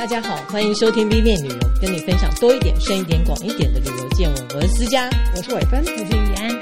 [0.00, 4.48] 大家好，欢迎收听 B 面旅游，跟你分享多一点、深一点、广一点的旅游见闻。
[4.54, 6.58] 我是思佳，我是伟芬，我是雨安。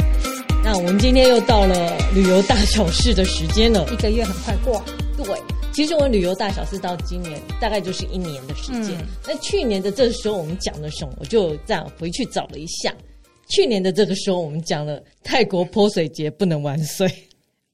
[0.65, 4.83] 那我们今天又到了旅游大小事的时间了，一个月很快过。
[5.17, 5.25] 对，
[5.73, 8.99] 其实我旅游大小事到今年大概就是一年的时间。
[8.99, 11.13] 嗯、那去年的这个时候我们讲了什么？
[11.21, 12.93] 我就这样回去找了一下。
[13.49, 17.09] 去年的这个时候我们讲了泰国泼水节不能玩水。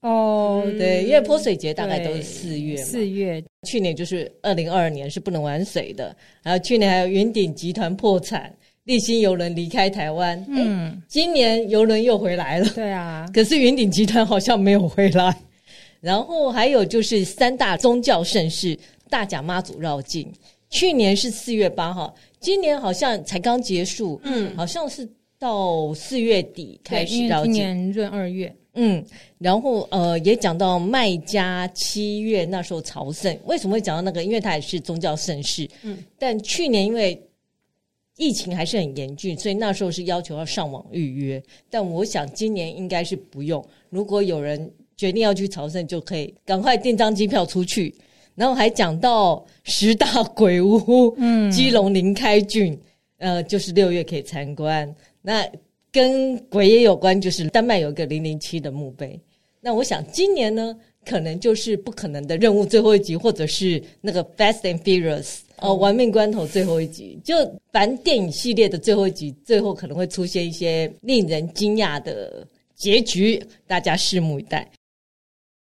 [0.07, 3.43] 哦，对，因为泼水节大概都是四月，四月。
[3.67, 10.45] 去年就是二零二二年是不能玩水的，然后去年还有云顶集团破产，立新邮轮离开台湾。
[10.47, 12.69] 嗯，今年邮轮又回来了。
[12.75, 15.35] 对啊， 可是云顶集团好像没有回来。
[16.01, 18.77] 然后还有就是三大宗教盛事
[19.09, 20.31] 大甲妈祖绕境，
[20.69, 24.21] 去年是四月八号，今年好像才刚结束。
[24.23, 25.09] 嗯，好像是
[25.39, 28.55] 到四月底开始绕境，今年闰二月。
[28.75, 29.03] 嗯，
[29.37, 34.23] 然后呃，也讲到麦加七月那时候朝圣，为什么会讲到那个？
[34.23, 35.69] 因为它也是宗教盛事。
[35.83, 37.19] 嗯，但去年因为
[38.17, 41.41] 疫情还是很严峻，所以那时候是要求要上网预约。
[41.69, 43.65] 但我想今年应该是不用。
[43.89, 47.93] 如果有人决定要去朝圣，就可以赶快订张机票出去。
[48.35, 52.77] 然后还讲到十大鬼屋，嗯， 基隆林开郡，
[53.17, 54.93] 呃，就是六月可以参观。
[55.21, 55.45] 那
[55.95, 59.17] 跟鬼也有关，就是丹麦有一个零零七的墓碑。
[59.61, 67.17] 那我想今年呢，可能就是不可能的任务最后一集，或者是那个 Fast and Furious 哦，玩命关头最后一集。
[67.23, 67.33] 就
[67.71, 74.69] 凡电影系列的最后一集，最后可能会出现一些令人惊讶的结局，大家拭目以待。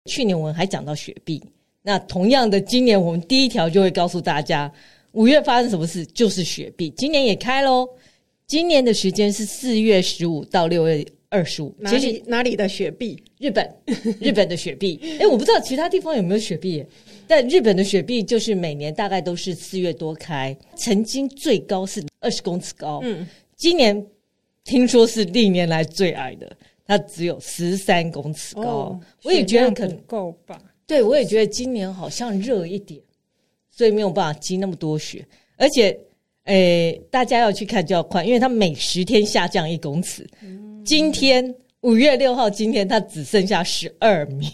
[0.05, 1.43] 去年我们还讲到雪碧，
[1.81, 4.71] 那同样的，今年我们第一条就会告诉大家，
[5.14, 7.89] 五月发生什么事，就是雪碧，今年也开喽。
[8.50, 11.72] 今年的时间是四月十五到六月二十五。
[11.78, 13.23] 哪里哪里的雪碧？
[13.38, 13.72] 日本，
[14.19, 15.00] 日本的雪碧。
[15.19, 16.83] 哎，我不知道其他地方有没有雪碧，
[17.27, 23.02] 但日本的雪碧就是每年大概都是四月多开，曾经最高是二十公尺高。
[23.04, 24.04] 嗯，今年
[24.64, 26.52] 听说是历年来最矮的，
[26.88, 28.64] 它只有十三公尺高。
[28.64, 30.59] 哦，我也觉得可能够吧。
[30.88, 32.99] 对，我也觉得今年好像热一点，
[33.70, 35.23] 所以没有办法积那么多雪，
[35.55, 35.95] 而且。
[36.49, 40.27] 诶，大家要去看就要快，因为它每十天下降一公尺。
[40.42, 44.48] 嗯、今天五月六号，今天它只剩下十二米，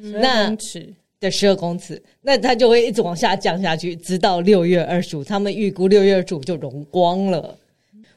[0.00, 5.24] 十二公尺的十二公尺，那它就会一直往下降下去，直到六月二十五。
[5.24, 7.58] 他们预估六月二十五就融光了。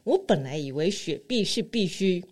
[0.04, 2.24] 我本来以为雪碧是必须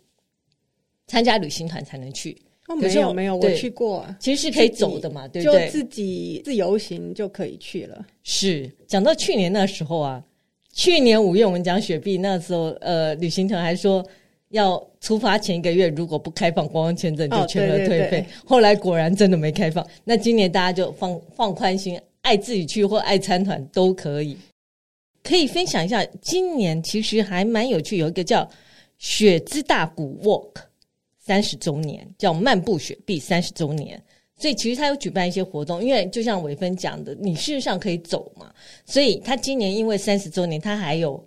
[1.08, 5.66] 参加旅行团才能去，哦，没有没有，我去过，其实是可以走的嘛，对不对？
[5.66, 8.06] 就自己自由行就可以去了。
[8.22, 10.24] 是讲到去年那时候啊。
[10.74, 14.06] 去年五月我们讲雪碧，那时候呃，旅行团还说
[14.50, 17.88] 要出发前一个月如果不开放观光签证就全额退费。
[17.88, 19.86] 哦、对对对，后来果然真的没开放。
[20.04, 24.38] 那今年大家就放放宽心，爱自己去或爱参团都可以。
[25.24, 28.50] 可以分享一下，今年其实还蛮有趣，有一个叫
[28.98, 30.64] 雪之大谷 Walk
[31.20, 34.02] 三十周年，叫漫步雪碧三十周年。
[34.42, 38.52] 所以其实他有举办一些活动，因为就像伟芬讲的，你事实上可以走嘛。
[38.86, 41.24] 所以他今年因为三十周年，他还有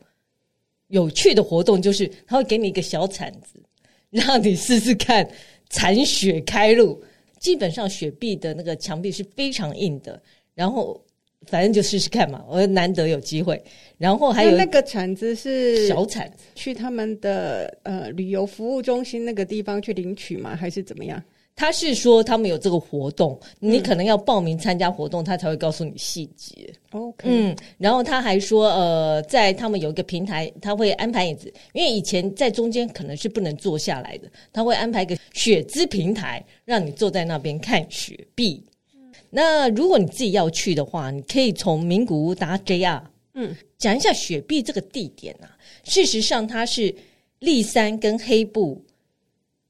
[0.89, 3.63] 有趣的活动，就是他会给你一个小铲子，
[4.11, 5.27] 让你试试看
[5.71, 7.01] 铲雪开路。
[7.39, 10.21] 基本上雪碧的那个墙壁是非常硬的，
[10.55, 11.01] 然后
[11.47, 12.43] 反正就试试看嘛。
[12.49, 13.63] 我难得有机会，
[13.99, 20.57] 然后还有那个铲子是小铲子，去他们的呃旅游服务中心那个地方去领取吗？
[20.57, 21.23] 还是怎么样？
[21.57, 26.73] 他是说他们有这个活动，你可能要报名参加活动，他才会告诉你细节。
[26.91, 38.61] OK，嗯，然后他还说，呃，在他们有一个平台，他会安排椅子，因为以前在中间可能是不能坐下来的，他会安排一个雪之平台，让你坐在那边看雪碧。
[39.31, 43.01] 那如果你自己要去的话，你可以从名古屋搭 JR。
[43.35, 45.51] 嗯，讲一下雪碧这个地点啊，
[45.85, 46.93] 事实上它是
[47.39, 48.85] 立山跟黑部。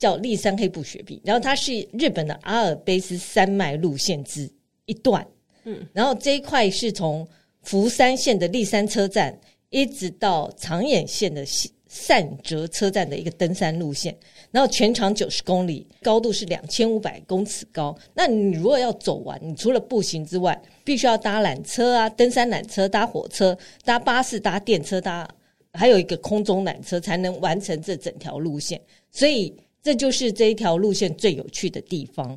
[0.04, 4.46] 叫立山黑部雪碧，然后它是日本的阿尔卑斯山脉路线之
[4.84, 5.26] 一段，
[5.64, 7.26] 嗯，然后这一块是从
[7.62, 9.34] 福山县的立山车站
[9.70, 11.42] 一直到长野县的
[11.88, 14.14] 善泽车站的一个登山路线，
[14.50, 17.96] 然后全长九十公里，高度是两千五百公尺高。
[18.12, 25.26] 那你如果要走完，你除了步行之外，必须要搭缆车啊，登山缆车、搭火车、搭巴士、搭电车、搭
[25.72, 28.78] 还有一个空中缆车，才能完成这整条路线。
[29.10, 29.50] 所以。
[29.84, 32.36] 这就是这一条路线最有趣的地方。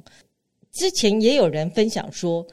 [0.72, 2.46] 之前也有人分享说，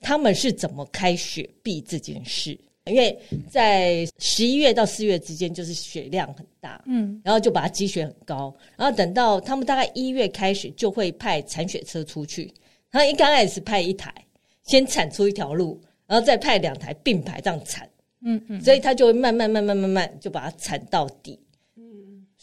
[0.00, 3.18] 他们是怎么开雪碧这件事，因为
[3.50, 12.52] 在十一月到四月之间，就是雪量很大，嗯，然后就把它积雪很高，然后等到他们大概一月开始，就会派铲雪车出去。
[12.90, 14.14] 他一刚开始派一台，
[14.62, 17.88] 先铲出一条路，然后再派两台并排这样铲，
[18.22, 21.47] 嗯嗯，所以他就会慢慢慢慢慢慢就把它铲到底，嗯，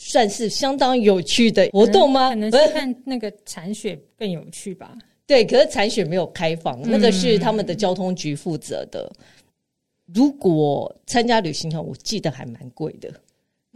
[0.07, 2.29] 算是相当有趣的活动吗？
[2.29, 4.95] 可能，可能是看那个铲雪更有趣吧。
[5.25, 9.11] 对，可是铲雪没有开放，那个是他们的交通局负责的。
[9.17, 9.25] 嗯、
[10.13, 13.11] 如果参加旅行团，我记得还蛮贵的，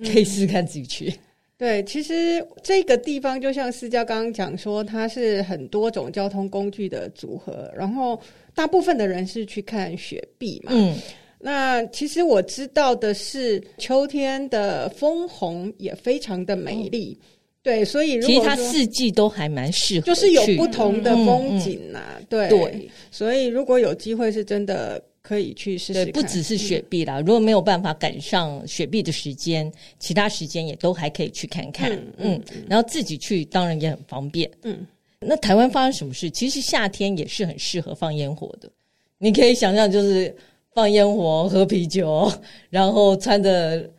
[0.04, 1.12] 可以试试看自己去。
[1.58, 8.22] 对，其实这个地方就像私家刚刚讲说，它是很多种交通工具的组合，然后
[8.54, 10.72] 大部分的人是去看雪碧嘛。
[10.76, 10.96] 嗯，
[11.40, 17.18] 那其实我知道的是，秋天的枫红也非常的美丽。
[17.22, 17.26] 嗯
[17.62, 22.16] 对，所以如果其实它四季都还蛮适合，就是有不同的风景呐、啊。
[22.18, 26.14] 嗯嗯、对，对，所以如果有机会，是真的可以去试试看。
[26.14, 29.70] 不只是雪碧啦，嗯、如果没有办法赶上雪碧的时间，
[30.00, 31.92] 其他时间也都还可以去看看。
[31.92, 34.50] 嗯，嗯嗯，然后自己去当然也很方便。
[34.64, 34.88] 嗯，
[35.20, 36.32] 那台湾发生什么事？
[36.32, 38.72] 其实夏天也是很适合放烟火的。
[39.18, 40.34] 你可以想象，就是
[40.74, 42.32] 放烟火、喝啤酒，
[42.70, 43.90] 然后穿着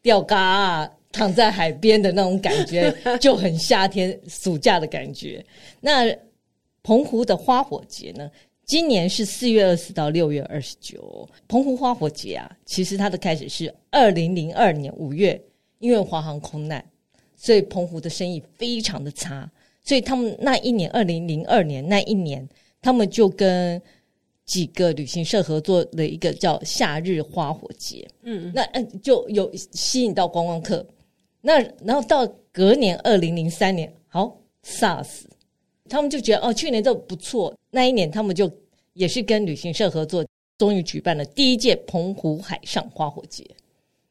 [0.00, 0.90] 吊嘎、啊。
[1.14, 2.90] 躺在海边的那种感觉
[3.20, 5.44] 就很夏天暑假的感觉。
[5.78, 6.10] 那
[6.82, 8.30] 澎湖的花火节呢？
[8.64, 11.28] 今年是四月二十到六月二十九。
[11.46, 15.38] 澎湖花火节啊，其实它的开始是二零零二年五月，
[15.80, 16.82] 因为华航空难，
[17.36, 19.46] 所以澎湖的生意非常的差。
[19.84, 22.48] 所以他们那一年二零零二年那一年，
[22.80, 23.78] 他们就跟
[24.44, 28.08] 几个旅行社合作的一个叫夏日花火节。
[28.22, 30.86] 嗯，那嗯就有吸引到观光客。
[31.40, 35.22] 那然后到隔年二零零三年，好 SARS，
[35.88, 37.54] 他们就觉得哦，去年这不错。
[37.70, 38.50] 那一年他们就
[38.92, 40.24] 也是跟旅行社合作，
[40.58, 43.44] 终于举办了第一届澎湖海上花火节。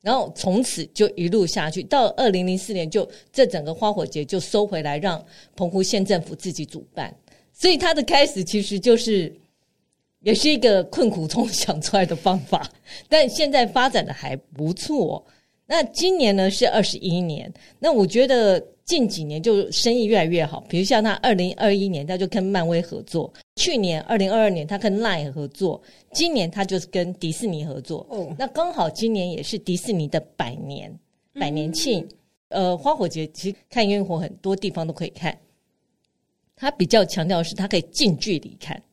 [0.02, 5.24] 然后从此就一路下去，到二零零四年就这整个花火节就收回来，让
[5.56, 7.16] 澎湖县政府自己主办。
[7.54, 9.32] 所以它的开始其实就是
[10.22, 12.68] 也是一个困苦中想出来的方法，
[13.08, 15.24] 但现在发展的还不错。
[15.68, 20.62] 那今年呢是二十一年，那我觉得近几年就生意越来越好。
[20.68, 25.82] 比如像他二零二一年，他就跟漫威合作；去年二零二二年，他跟 LINE 合作；
[26.12, 28.06] 今年他就是跟迪士尼合作。
[28.10, 30.94] 哦，那刚好今年也是迪士尼的百年
[31.34, 32.06] 百年庆。
[32.50, 35.38] 嗯、呃，花火节其实看烟火很多地方都可以看，
[36.54, 38.84] 他比较强调的是他可以近距离看，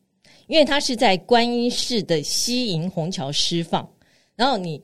[0.48, 3.88] 因为它是在观音市的西营虹桥释放，
[4.34, 4.82] 然后你。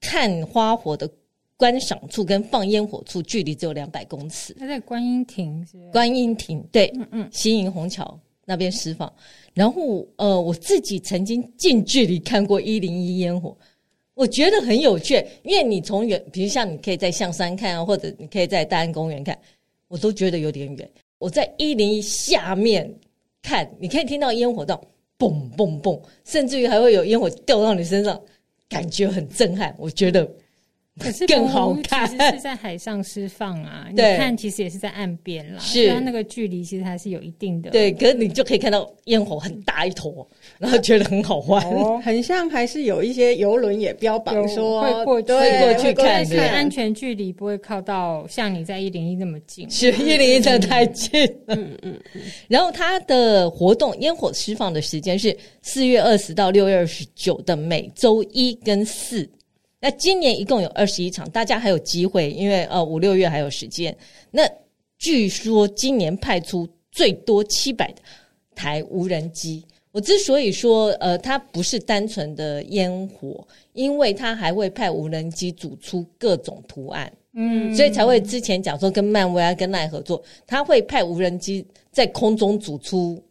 [0.00, 1.10] 看花火的
[1.56, 4.54] 观赏处跟放烟火处距离只有两百公尺。
[4.56, 5.90] 它在观音亭是，是？
[5.90, 9.12] 观音亭对，嗯嗯，西营虹桥那边释放。
[9.54, 13.58] 然后呃，我自己曾经近距离看过一零一烟火，
[14.14, 19.36] 我觉得很有趣，因为你从远，比如像你可以在象山看啊，或者你可以在大安公园看，
[19.88, 20.88] 我都觉得有点远。
[21.18, 22.88] 我在一零一下面
[23.48, 24.78] 看，你可以听到烟火到
[25.18, 28.20] 嘣嘣嘣，甚至于还会有烟火掉到你身上。
[28.68, 30.30] 感觉很震撼，我觉得
[31.26, 32.08] 更好看。
[32.08, 35.58] 其实是在海上释放啊，你看，其实也是在岸边啦。
[35.60, 37.70] 是，它那个距离其实还是有一定的。
[37.70, 40.26] 对，可是你就可以看到烟火很大一坨，
[40.58, 41.64] 然后觉得很好玩。
[41.66, 49.68] 哦、很像还是有一些游轮也标榜说会过去，会过去看，是安全距离不会靠到像你在一零一那么近。
[49.70, 51.54] 是一零一真的太近了。
[51.54, 52.22] 嗯嗯嗯。
[52.48, 59.28] 然后它的活动烟火释放的时间是四月二十到六月二十九的每周一跟四。
[59.80, 63.96] 那今年一共有二十一场，大家还有机会，因为呃五六月还有时间。
[64.30, 64.42] 那
[64.98, 67.94] 据说今年派出最多七百
[68.54, 69.64] 台无人机。
[69.92, 83.22] 我之所以说呃它不是单纯的烟火，因为它还会派无人机组出各种图案，嗯，所以才会之前讲说跟漫威啊跟奈合作，他会派无人机在空中组出。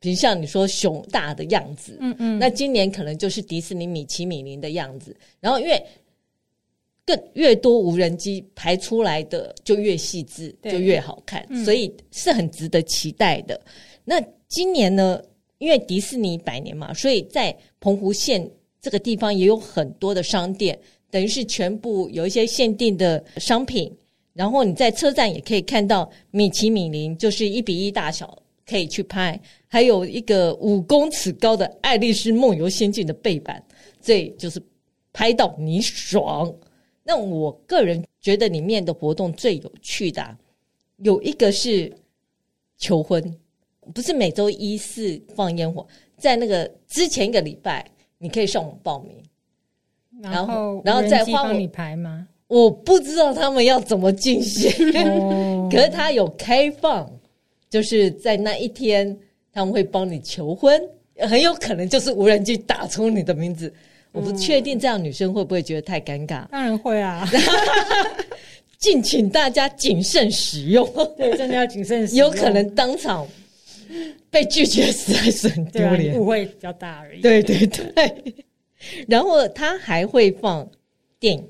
[0.00, 5.16] 比如像你说熊大的样子，嗯嗯，那今年可能就是迪士尼米奇米林的样子。
[5.40, 5.84] 然后因为
[7.04, 13.60] 更越多无人机排出来的就越细致，就越好看，所以是很值得期待的。
[14.04, 15.20] 那今年呢，
[15.58, 18.48] 因为迪士尼百年嘛，所以在澎湖县
[18.80, 20.78] 这个地方也有很多的商店，
[21.10, 23.92] 等于是全部有一些限定的商品。
[24.32, 28.40] 然后你在车站也可以看到米奇米林，就是一比一大小。
[28.70, 33.62] 可以去拍，还有一个五公尺高的《爱丽丝梦游仙境》的背板，
[34.00, 34.60] 这就是
[35.12, 36.52] 拍到你爽。
[37.04, 40.36] 那我个人觉得里面的活动最有趣的，啊，
[40.98, 41.92] 有一个是
[42.78, 43.22] 求婚，
[43.94, 49.22] 不是每周一四放烟火，在那个之前一个礼拜，你可以上网报名，
[50.22, 52.26] 然后然后再帮你排吗？
[52.46, 54.70] 我不知道他们要怎么进行，
[55.04, 57.08] 哦、可是他有开放。
[57.70, 59.14] 就是在那一天，
[59.58, 60.80] 他们会帮你求婚，
[61.18, 63.72] 很有可能就是无人机打出你的名字。
[64.12, 66.46] 我不确定这样女生会不会觉得太尴尬？
[66.48, 67.28] 当然会啊！
[68.78, 73.26] 敬请大家谨慎使用，对，真的要谨慎使用，有可能当场
[74.30, 77.20] 被拒绝，实在是很丢脸，误会比较大而已。
[77.20, 78.34] 对对对，
[79.08, 80.66] 然后他还会放
[81.18, 81.44] 电影，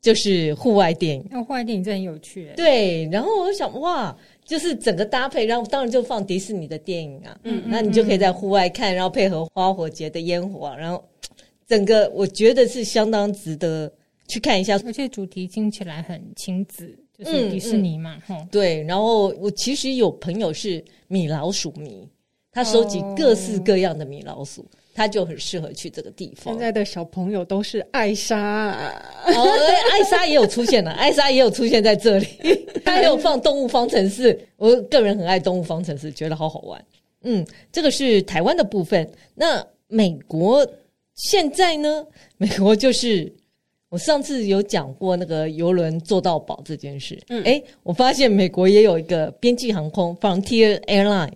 [0.00, 1.26] 就是户外电影。
[1.30, 3.06] 那户外电影真的很有趣，对。
[3.12, 4.16] 然后我想，哇，
[4.46, 11.04] 就是整个搭配，然后当然就放迪士尼的电影啊，嗯，那你就可以在户外看，然后配合花火节的烟火，然后。
[11.68, 13.92] 整个我觉得是相当值得
[14.28, 18.84] 去看一下，而且主题听起来很亲子，就是迪士尼嘛，嗯嗯、对。
[18.84, 22.08] 然后我其实有朋友是米老鼠迷，
[22.56, 26.54] 他收集各式各样的米老鼠，哦、他就很适合去这个地方。
[26.54, 28.72] 现在的小朋友都是艾莎，
[29.26, 29.50] 哦，
[29.92, 32.26] 艾莎也有出现了， 艾莎也有出现在这里，
[32.82, 36.82] 他也有放动物方程式，我个人很爱动物方程式，觉得好好玩。
[37.24, 40.66] 嗯，这个是台湾的部分，那美国。
[41.14, 43.32] 现在呢， 美国就是
[43.88, 47.18] 我上次有讲过那个游轮做到宝这件事。
[47.28, 51.32] 嗯，诶，我发现美国也有一个边际航空 （Frontier Airline），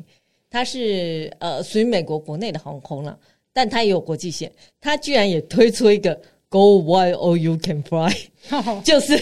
[0.50, 3.18] 它是呃属于美国国内的航空了，
[3.52, 4.52] 但它也有国际线。
[4.80, 8.12] 它居然也推出一个 “Go While All You Can Fly”，
[8.82, 9.18] 就是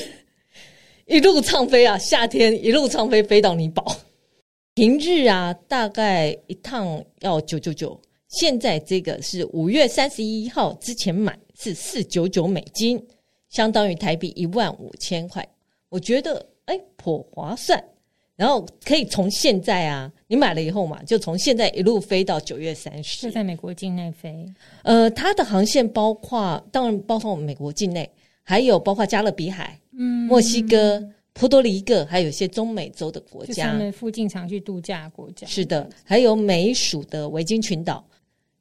[1.06, 3.96] 一路畅飞啊，夏天一路畅飞飞到你饱。
[4.74, 8.00] 平日啊，大概一趟要九九九。
[8.28, 13.02] 现在这个是五月三十一号之前买是四九九美金，
[13.48, 15.46] 相当于台币一万五千块。
[15.88, 17.82] 我觉得哎颇划算。
[18.38, 24.46] 然后可以从现在啊，你买了以后嘛，就从现在一路飞到九月三十，就在美国境内飞。
[24.84, 28.08] 呃，它的航线包括当然包括我们美国境内，
[28.44, 35.44] 还有包括加勒比海、嗯，墨西哥、波多黎各，还有一些中美洲的国家，他们附近常去度假的国家。
[35.48, 38.06] 是的，还有美属的维京群岛。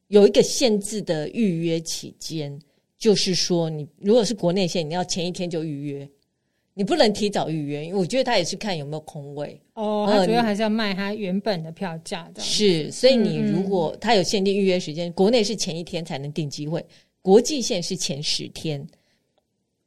[0.08, 2.60] 有一个限制的预约期间，
[2.98, 6.10] 就是说，你如果是国内线，你要前一天就预约，
[6.78, 10.08] 你不能提早预约，因为我觉得他也是看有没有空位哦。
[10.08, 12.42] 他主要还是要卖他原本的票价的。
[12.42, 16.86] 是，所以你如果他有限定预约时间，国内是前一天才能订机会，
[17.24, 18.88] 国际线是前十天。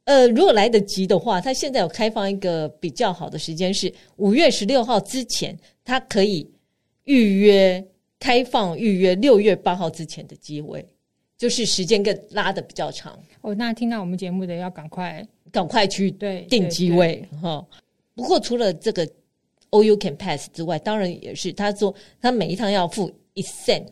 [0.03, 6.51] 呃，如果来得及的话，他现在有开放一个比较好的时间是五月十六号之前，他可以
[7.05, 7.83] 预约。
[8.23, 10.85] 开放预约六月八号之前的机会，
[11.41, 13.17] 就是时间更拉的比较长。
[13.41, 17.65] 哦，那听到我们节目的要赶快赶快去对定机位哈。
[18.13, 19.03] 不过除了这个
[19.71, 23.87] All You Can Pass 之外，当然也是他说他每一趟要付一 cent，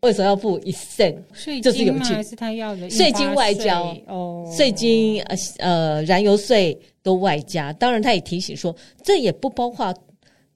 [0.00, 1.18] 为什么要付一 cent？
[1.32, 2.04] 税金吗？
[2.04, 3.96] 还是他要的税金外交？
[4.08, 7.72] 哦，税金呃呃燃油税都外加。
[7.74, 9.94] 当然他也提醒说，这也不包括。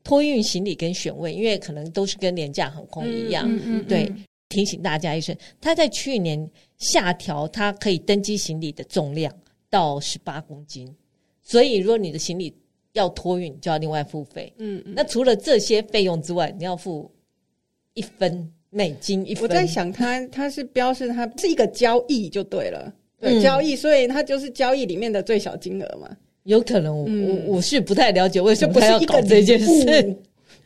[0.02, 4.12] 托运行李跟选位，因为可能都是跟廉价航空一样，嗯嗯嗯、对，
[4.54, 9.34] 提醒大家一声，他在去年下调，他可以登机行李的重量
[9.68, 10.88] 到十八公斤，
[11.42, 12.54] 所以如果你的行李
[12.92, 14.52] 要托运，就要另外付费。
[14.58, 17.10] 嗯，嗯，那除了这些费用之外，你要付
[17.94, 19.42] 一分美金一分。
[19.42, 26.16] 我在想他，他他是标示他是一个交易就对了，对，嗯、交易，所以他就是交易里面的最小金额嘛。
[26.44, 30.16] 有可能我，我、嗯、我是不太了解为什么他要搞这件事，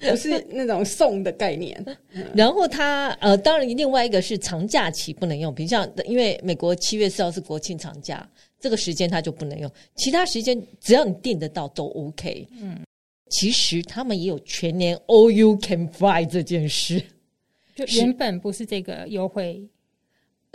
[0.01, 1.85] 不是那种送的概念。
[2.35, 8.29] 然后他呃，当然另外一个是长假期不能用，比如像因为美国七月四号是国庆长假，
[8.61, 12.47] 这个时间他就不能用，其他时间只要你订得到都 OK。
[12.61, 12.79] 嗯，
[13.29, 17.03] 其实他们也有全年 All You Can Fly 这件事，
[17.75, 19.69] 就原本不是这个优惠。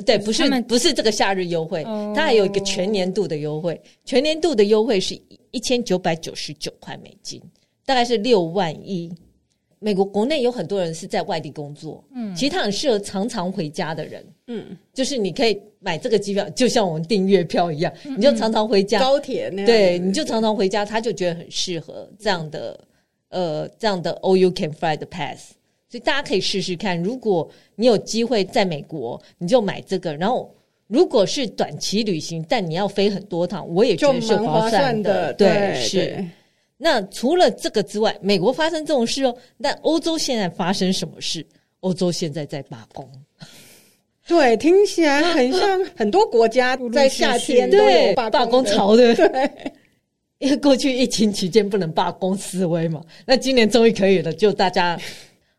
[0.05, 3.79] 对，不是不是这个夏日优惠，哦、它还有一个全年度的优惠。
[4.03, 5.13] 全年度的优惠是
[5.51, 7.39] 一千九百九十九块美金，
[7.85, 9.13] 大概是六万一。
[9.83, 22.79] 美国国内有很多人是在外地工作，嗯，其实他很适合常常回家的人，嗯，就是你可以买这个机票，就像我们订月票一样，嗯、你就常常回家，高铁那样，对，你就常常回家，他就觉得很适合这样的，
[23.29, 25.51] 呃，这样的 All You Can Fly 的 Pass。
[25.89, 30.15] 所以大家可以试试看，如果你有机会在美国，你就买这个。
[30.15, 30.51] 然后，
[30.87, 35.31] 如果是短期旅行，但你要飞很多趟，我也觉得是划算的。
[35.33, 36.25] 对，对是。
[36.83, 39.35] 对那除了这个之外，美国发生这种事哦。
[39.57, 41.45] 那欧洲现在发生什么事？
[41.79, 43.09] 欧洲现在在罢工。
[44.27, 49.15] 对，听起来很像很多国家在 夏天都有罢罢工潮的。
[49.15, 49.51] 对，
[50.39, 54.99] 因为过去疫情期间不能罢工示威嘛，那今年终于可以了，就大家。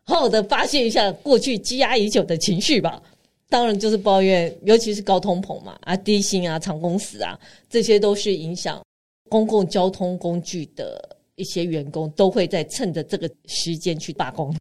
[0.07, 3.01] 好好的发泄一下过去积压已久的情绪吧，
[3.49, 7.35] 当然就是抱怨，尤其是高通膨嘛，啊，低薪啊，长工时啊，
[7.67, 8.79] 这些都是影响
[9.29, 14.55] 公共交通工具的一些员工都会在趁着这个时间去罢工。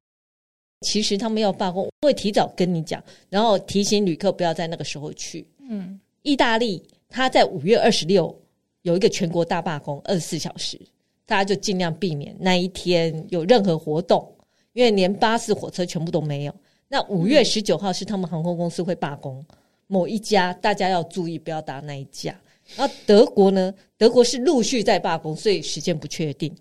[0.81, 5.47] 其实他们要罢工，会提早跟你讲，然后提醒旅客不要在那个时候去。
[5.69, 8.39] 嗯，意大利他在五月二十六
[8.83, 10.79] 有一个全国大罢工，二十四小时，
[11.25, 14.31] 大家就尽量避免那一天有任何活动，
[14.75, 16.55] 因为连巴士、火车全部都没有。
[16.89, 19.43] 那五月十九号是他们航空公司会罢工，
[19.87, 22.39] 某一家大家要注意，不要搭那一架。
[22.77, 26.55] 然后德国呢，德国是陆续在罢工，所以时间不确定。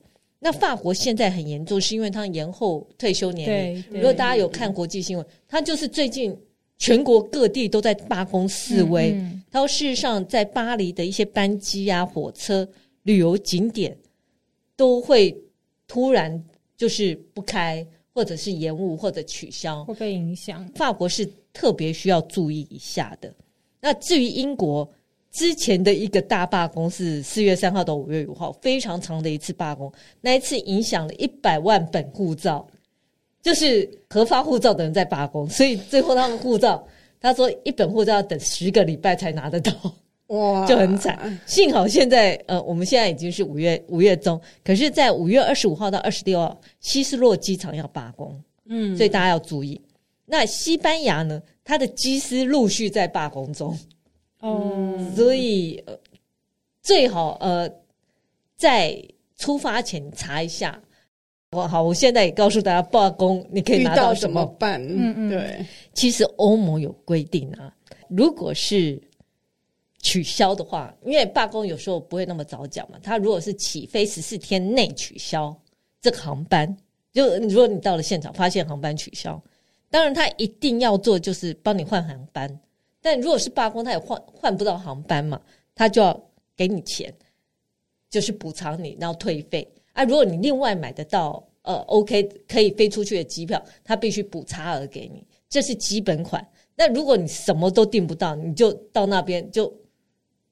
[0.43, 3.83] 那法国现在很严重，是因为他延后退休年龄。
[3.93, 6.37] 如果大家有看国际新闻，他就是最近
[6.77, 9.17] 全国各地都在罢工示威。
[9.49, 12.67] 他说，事实上在巴黎的一些班机啊、火车、
[13.03, 13.97] 旅游景点
[14.75, 15.33] 都会
[15.87, 16.43] 突然
[16.75, 20.67] 就是不开，或者是延误，或者取消，会被影响。
[20.75, 23.33] 法国是特别需要注意一下的。
[23.79, 24.85] 那至于英国。
[25.33, 29.91] 之前的一个大罢工是四月三号到五月五号，非常长的一次罢工。
[30.21, 32.65] 那一次影响了一百万本护照，
[33.41, 36.87] 就是核发护照的人在罢工，所以最后他们护照，
[37.19, 39.73] 他说一本护照要等十个礼拜才拿得到，
[40.27, 41.39] 哇，就很惨。
[41.47, 49.81] 幸好现在呃，我们现在已经是五月五月中，可是，在五月二十五号到二十六号，希斯洛机场要罢工，嗯，所以大家要注意。
[50.27, 53.75] 那西班牙呢，它的机师陆续在罢工中。
[54.43, 55.97] 哦，所以呃，
[56.81, 57.69] 最好呃，
[58.57, 59.01] 在
[59.37, 60.81] 出发前查一下。
[61.51, 64.81] 我好，我现在也告诉大家，罢工你可以拿到什么，怎么办？
[64.83, 65.65] 嗯嗯，对。
[65.93, 67.73] 其实欧盟有规定啊，
[68.09, 69.01] 如果是
[69.99, 72.97] 取消的话，因为罢工有时候不会那么早讲嘛。
[73.01, 75.55] 他如果是起飞十四天内取消
[76.01, 76.75] 这个航班，
[77.13, 79.41] 就如果你到了现场发现航班取消，
[79.89, 82.59] 当然他一定要做就是帮你换航班。
[83.03, 85.39] 但如果是罢工，他也换换不到航班嘛，
[85.75, 87.13] 他就要给你钱，
[88.09, 90.05] 就是补偿你，然后退费啊。
[90.05, 96.47] 如果你另外买得到呃 OK 可以飞出去的机票，他必须补差额给你，这是基本款。
[96.75, 99.71] 那如果你什么都订不到，你就到那边就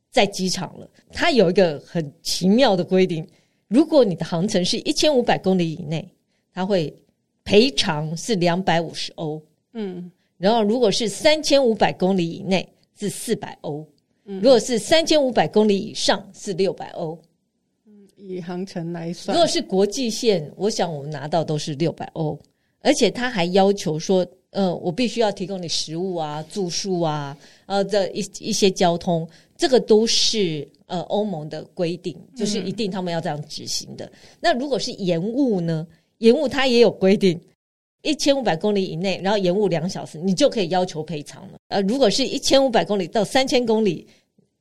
[0.10, 0.86] 在机场了。
[1.14, 3.26] 他有一个很奇妙的规定，
[3.70, 6.14] 如果你的航程是一千五百公里以内，
[6.54, 6.94] 他会
[7.46, 9.42] 赔偿是两百五十欧。
[9.72, 10.12] 嗯。
[10.42, 12.68] 然后，如果是三千五百公里以内
[13.00, 13.88] 是四百欧，
[14.26, 17.16] 如果是三千五百公里以上是六百欧。
[18.18, 22.36] 以航程来算，如果是国际线，我想我们拿到都是六百欧，
[22.80, 34.08] 而且他还要求说，呃，我必须要提供你食物啊、住宿啊，呃，这一一些交通，这个都是呃欧盟的规定，就是一定他们要这样执行的。
[34.08, 35.86] 嗯、那如果是延误呢？
[36.18, 37.40] 延误它也有规定。
[38.02, 41.60] 一千五百公里以内，然后延误两小时，你就可以要求赔偿了。
[41.68, 44.08] 呃，如果是一千五百公里到三千公里，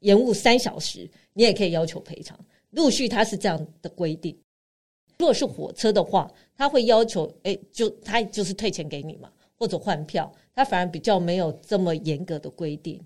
[0.00, 2.38] 延误三小时，你也可以要求赔偿。
[2.70, 4.36] 陆续它是这样的规定。
[5.18, 13.00] 如果是火车的话，他会要求，哎，就他就是退钱给你嘛，或者换票，他反而比较没有这么严格的规定。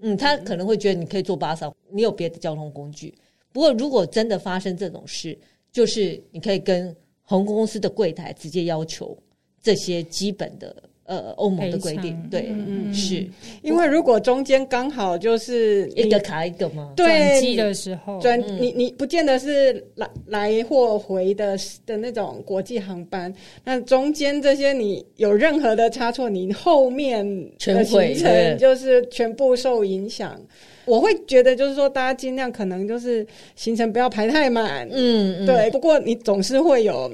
[0.00, 3.14] 嗯，他可能会觉得你可以坐巴士，你有别的交通工具。
[3.52, 5.38] 不过如果真的发生这种事，
[5.70, 9.16] 就是你可以跟航空公司的柜台直接要求。
[9.62, 13.24] 这些基本的呃欧盟的规定，对，嗯，是
[13.62, 23.32] 因为如果中间刚好就是一个卡一个嘛，对，转机的时候转你你不见得是来来或回的的那种国际航班，
[23.64, 27.24] 那中间这些你有任何的差错，你后面
[27.64, 30.40] 的行程就是全部受影响。
[30.84, 35.70] 我会觉得就是说，大家尽量可能就是行程不要排太满，嗯，对。
[35.70, 37.12] 不过你总是会有。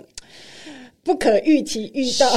[1.09, 2.31] 不可预期遇到，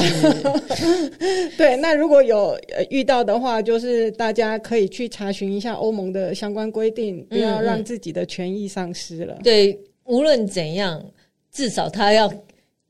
[1.58, 2.58] 对，那如果有
[2.90, 9.34] 遇到的话，就是大家可以去查询一下欧盟的相关规定，不要让自己的权益丧失了。
[9.34, 11.06] 嗯嗯对，无论怎样，
[11.52, 12.34] 至少他要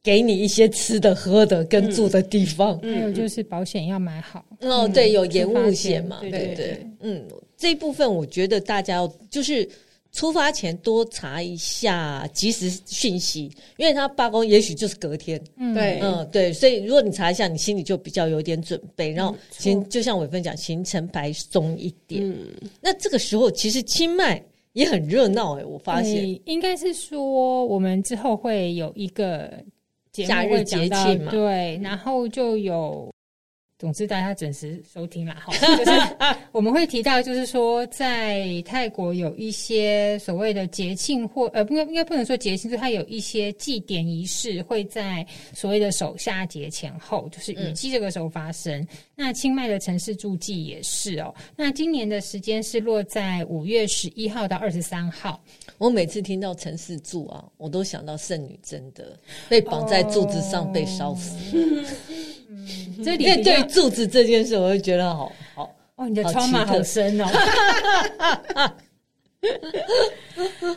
[0.04, 2.78] 给你一些吃的、喝的跟住的地方。
[2.82, 4.46] 还有、嗯、就是保险要买好。
[4.60, 6.20] 哦，对，有延误险嘛？
[6.22, 9.68] 对对对，对，嗯，这一部分我觉得大家要就是。
[10.12, 15.42] 出发前多查一下及时讯息，因为他罢工也许就是隔天。
[15.56, 22.22] 嗯，对，嗯，对，所以如果你查一下，你心里就比较有点准备，然后行，就像伟芬讲，行程排松一点。
[22.24, 22.48] 嗯，
[22.82, 24.44] 那这个时候其实清迈
[24.74, 26.28] 也很热闹诶，我发现。
[26.46, 29.52] 应该是说我们之后会有一个
[30.12, 33.11] 节目会讲到，节庆嘛，对，然后就有。
[33.82, 35.38] 总之，大家准时收听啦。
[35.44, 35.92] 好，就是
[36.54, 48.80] 我们会提到，就是说，在泰国有一些所谓的节庆，或呃，不应该应该不能说节庆，就是它有一些祭典仪式会在所谓的首夏节前后，就是雨季这个时候发生。
[48.82, 51.34] 嗯、那清迈的城市柱祭也是哦。
[51.56, 55.44] 那今年的时间是落在五月十一号到二十三号。
[55.80, 59.04] 我每次听到城市柱啊，我都想到圣女贞德
[59.50, 61.36] 被绑在柱子上被烧死。
[61.58, 61.86] 哦
[62.52, 62.68] 嗯
[63.04, 67.26] 这里面对柱子这件事，我会觉得好好哦，你的窗码好深哦。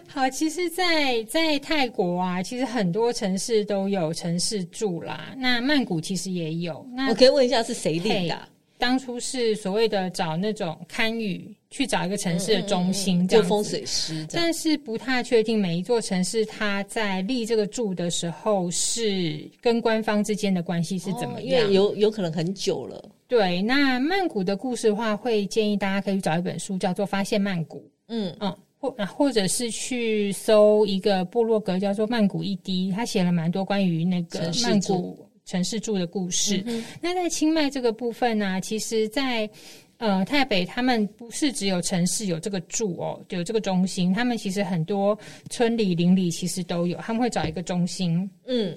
[0.07, 5.35] 好，其实在，在在泰国啊，其实很多城市都有城市住啦。
[5.37, 6.87] 那曼谷其实也有。
[6.95, 8.39] 那我可以问一下，是谁立的？
[8.79, 14.27] 当初是所谓的找那种堪舆去找一个城市的中心，这样、嗯嗯嗯、风水师。
[14.31, 21.65] 但是不太确定每一座城市它在立这个柱的时候，是跟官方之间的关系是怎么样？
[21.65, 23.03] 哦、因为有有可能很久了。
[23.27, 27.79] 对，那曼谷的故事的话，会建议大家可以找一本书，叫做《发现曼谷》。
[28.09, 35.27] 嗯嗯，或或者是去搜一个部落格，叫做曼谷一滴，他写了蛮多关于那个曼谷。
[35.45, 36.63] 城市住的故事。
[36.67, 39.53] 嗯、那在清迈这个部分呢、啊，其实在，在
[39.99, 45.19] 呃泰北，他们不是只有城市有这个住哦，有这个中心，他们其实很多
[45.51, 48.77] 村里邻里其实都有，他们会找一个中心，嗯，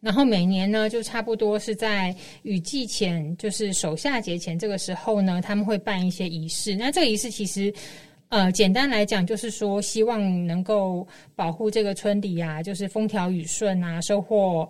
[0.00, 6.74] 然后每年呢，就差不多是在雨季前，就是首夏节前这个时候呢，他们会办一些仪式。
[6.74, 7.72] 那这个仪式其实，
[8.28, 14.68] 呃，简单来讲，就是说希望能够保护这个村里啊，就是风调雨顺啊，收获。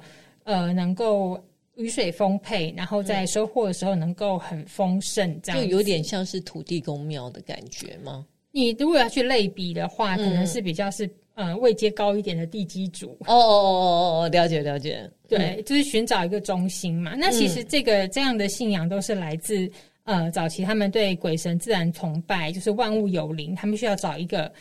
[0.50, 1.40] 呃，能够
[1.76, 8.26] 雨水丰沛，然后在收获的时候能够很丰盛，这样、嗯、就有点像是土地公庙的感觉吗？
[8.50, 13.16] 你如果要去类比的话，可能是比较是呃位阶高一点的地基主。
[13.26, 15.08] 哦哦哦哦哦，了解了解。
[15.28, 17.14] 对，嗯、就是寻找一个中心嘛。
[17.14, 19.70] 那其实这个、嗯、这样的信仰都是来自
[20.02, 24.52] 呃早期他们对鬼神自然崇拜，就是万物有灵，他们需要找一个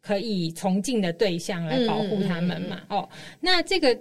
[0.00, 2.82] 可以崇敬的对象来保护他们嘛。
[2.88, 3.96] 哦，那这个。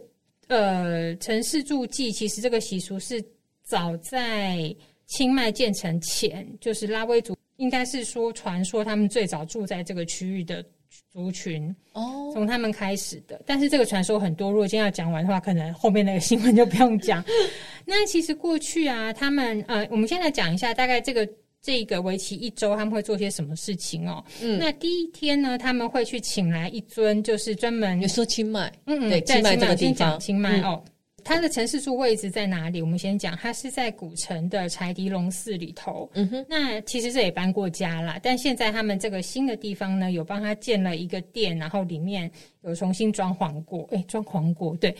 [0.47, 3.23] 呃，城市柱祭其实这个习俗是
[3.63, 10.63] 早在清迈建成前，就是拉威族，应该是说传说他们最早住在这个区域的
[11.11, 13.41] 族群哦，从他们开始的。
[13.45, 17.23] 但是这个传说很多，如果今天要讲完的话，可能后面那个新闻就不用讲。
[17.85, 21.27] 那其实过去啊，他们呃，我们现在讲一下大概这个。
[21.65, 24.23] 这个为期一周，他们会做些什么事情哦？
[24.39, 30.83] 嗯，那第一天呢，他们会去请来一尊，就是专门你说清迈，嗯嗯，对，清迈这个地方，清迈哦，
[31.23, 32.83] 它的城市柱位置在哪里？
[32.83, 36.07] 我们先讲，它是在古城的柴迪龙寺里头。
[36.13, 42.29] 嗯哼，那其实这也搬过家了，但现在他们这个新的地方呢，有帮他建了一个店，然后里面
[42.61, 44.95] 有重新装潢过，诶，装潢过，对。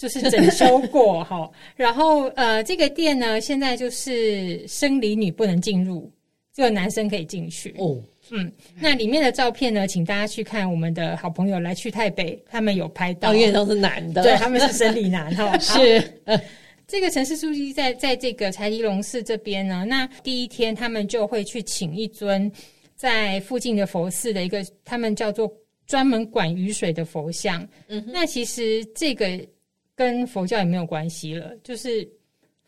[0.00, 6.10] 就是整修过哈，然后呃，这个店呢，现在就是生理女不能进入，
[6.54, 8.02] 只有男生可以进去哦。
[8.30, 15.54] 嗯，那里面的照片呢，请大家去看我们的好朋友来去泰北，他们有拍到，因为都是男的，对，他们是生理男哈。
[15.60, 16.02] 是，
[16.88, 22.50] 这个城市书记在在这个柴迪龙寺这边呢，那第一天他们就会去请一尊
[22.96, 25.52] 在附近的佛寺的一个，他们叫做
[25.86, 27.68] 专门管雨水的佛像。
[27.88, 29.38] 嗯哼，那其实这个。
[30.00, 32.08] 跟佛教也没有关系了，就是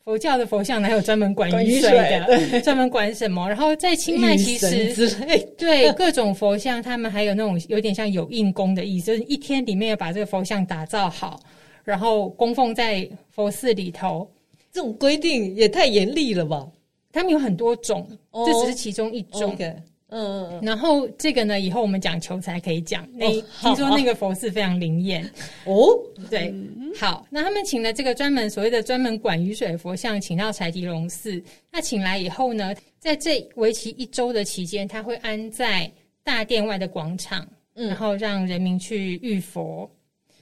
[0.04, 2.60] 佛教的佛像哪有专门管雨水的？
[2.60, 3.48] 专门管什么？
[3.48, 11.40] 然后在清迈，其实对各种佛像，他们还有那种有点像有印功的意思，就是一天里面要把这个佛像打造好，
[11.84, 14.30] 然后供奉在佛寺里头。
[14.70, 16.68] 这种规定也太严厉了吧？
[17.12, 18.06] 他们有很多种，
[18.44, 19.56] 这只是其中一种。
[19.56, 19.74] Okay.
[20.14, 23.08] 嗯然后这个呢，以后我们讲求财可以讲。
[23.14, 25.24] 那、哦、听说那个佛寺非常灵验
[25.64, 25.88] 哦。
[26.28, 31.42] 对，嗯、好，那他们请了这个专门所谓的专门管雨水的佛像，请到柴迪龙寺。
[31.70, 35.90] 那请来以后呢，在这为期一周的期间，他会安在
[36.22, 39.90] 大殿外的广场，嗯、然后让人民去浴佛。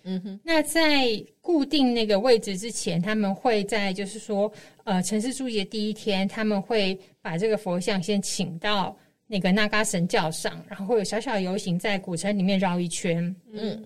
[0.03, 1.09] 嗯哼，那在
[1.41, 4.51] 固定那个位置之前，他们会在就是说，
[4.85, 8.97] 呃，城市柱祭的第一天，他们会把这个佛像先请到。
[9.33, 13.33] 那个那嘎神教上，然后会有小小游行在古城里面绕一圈。
[13.53, 13.81] 嗯，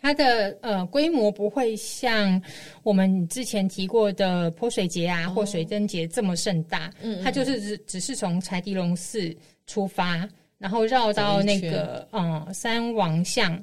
[0.00, 2.40] 它的呃规模不会像
[2.82, 6.92] 我们之前提过的泼水节啊、哦、或水灯节这么盛大。
[7.02, 9.34] 嗯，嗯，它就是只只是从柴迪龙寺
[9.66, 10.28] 出发，
[10.58, 13.60] 然后绕到那个嗯三王像，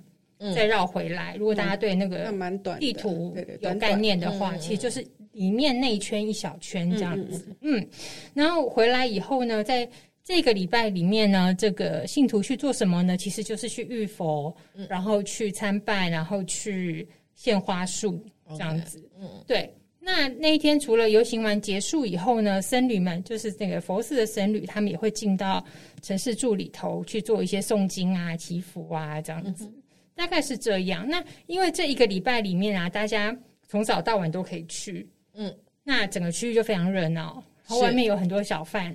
[0.54, 1.36] 再绕回来。
[1.36, 2.30] 嗯、如果大家对那个
[2.78, 7.56] 地图有概念的话，其实就是里面那一圈一小圈这样子。
[7.62, 7.88] 嗯，
[8.34, 9.88] 然后回来以后呢，在
[10.24, 13.18] 这个礼拜里面呢，这个信徒去做什么呢？
[13.18, 17.06] 其实就是去浴佛，嗯、然后去参拜，然后去
[17.36, 19.00] 献花束这样子。
[19.00, 19.74] Okay, 嗯，对。
[20.06, 25.66] 那那一天除了游行完结束以后呢，僧侣们就是那个佛寺的僧侣，他们也会进到
[26.02, 29.66] 城市柱里头去做一些诵经啊、祈福啊这样子。
[29.66, 29.74] 嗯、
[30.14, 31.08] 大概是这样。
[31.08, 33.34] 那因为这一个礼拜里面啊，大家
[33.66, 35.08] 从早到晚都可以去。
[35.36, 38.94] 嗯，那整个区域就非常热闹，然后外面有很多小贩。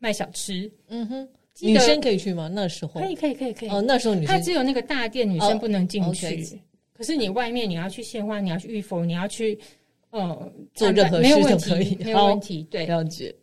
[0.00, 1.28] 卖小吃，嗯哼，
[1.60, 2.50] 女生可以去吗？
[2.52, 3.68] 那时候可以，可以，可以，可以。
[3.68, 6.58] 哦，那时候女生，她只有那个大店女生不能进去。
[6.92, 9.56] 可是你外面你要去献花，你要去浴佛，你要去
[10.10, 12.66] 呃，做任何事都可以，没有问题。
[12.70, 13.34] 对，了解。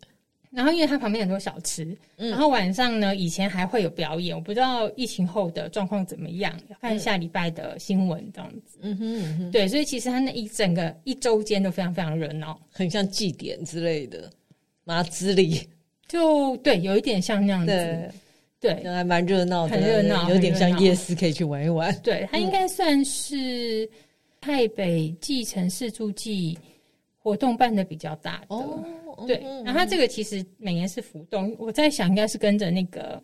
[0.50, 8.80] 然后因为它旁边很多小吃，嗯、然后晚上呢，以前还会有表演，我不知道疫情后的状况怎么样，要看下礼拜的新闻这样子。
[8.82, 14.32] 嗯哼，嗯哼，对，所以其实它那一整个一周间都非常非常热闹，很像祭典之类的，
[14.84, 15.68] 马兹里
[16.08, 18.12] 就对，有一点像那样子，
[18.60, 18.92] 对，对。
[18.92, 21.94] 还蛮热闹的，很热闹，有点像夜市，可以去玩一玩。
[22.02, 23.90] 对，它应该算是
[24.40, 26.58] 泰北季城市住祭
[27.18, 28.56] 活动办的比较大的。
[28.56, 28.84] 哦
[29.26, 33.20] 对，然后它这个其实每年是浮动，我在想应该是跟着那个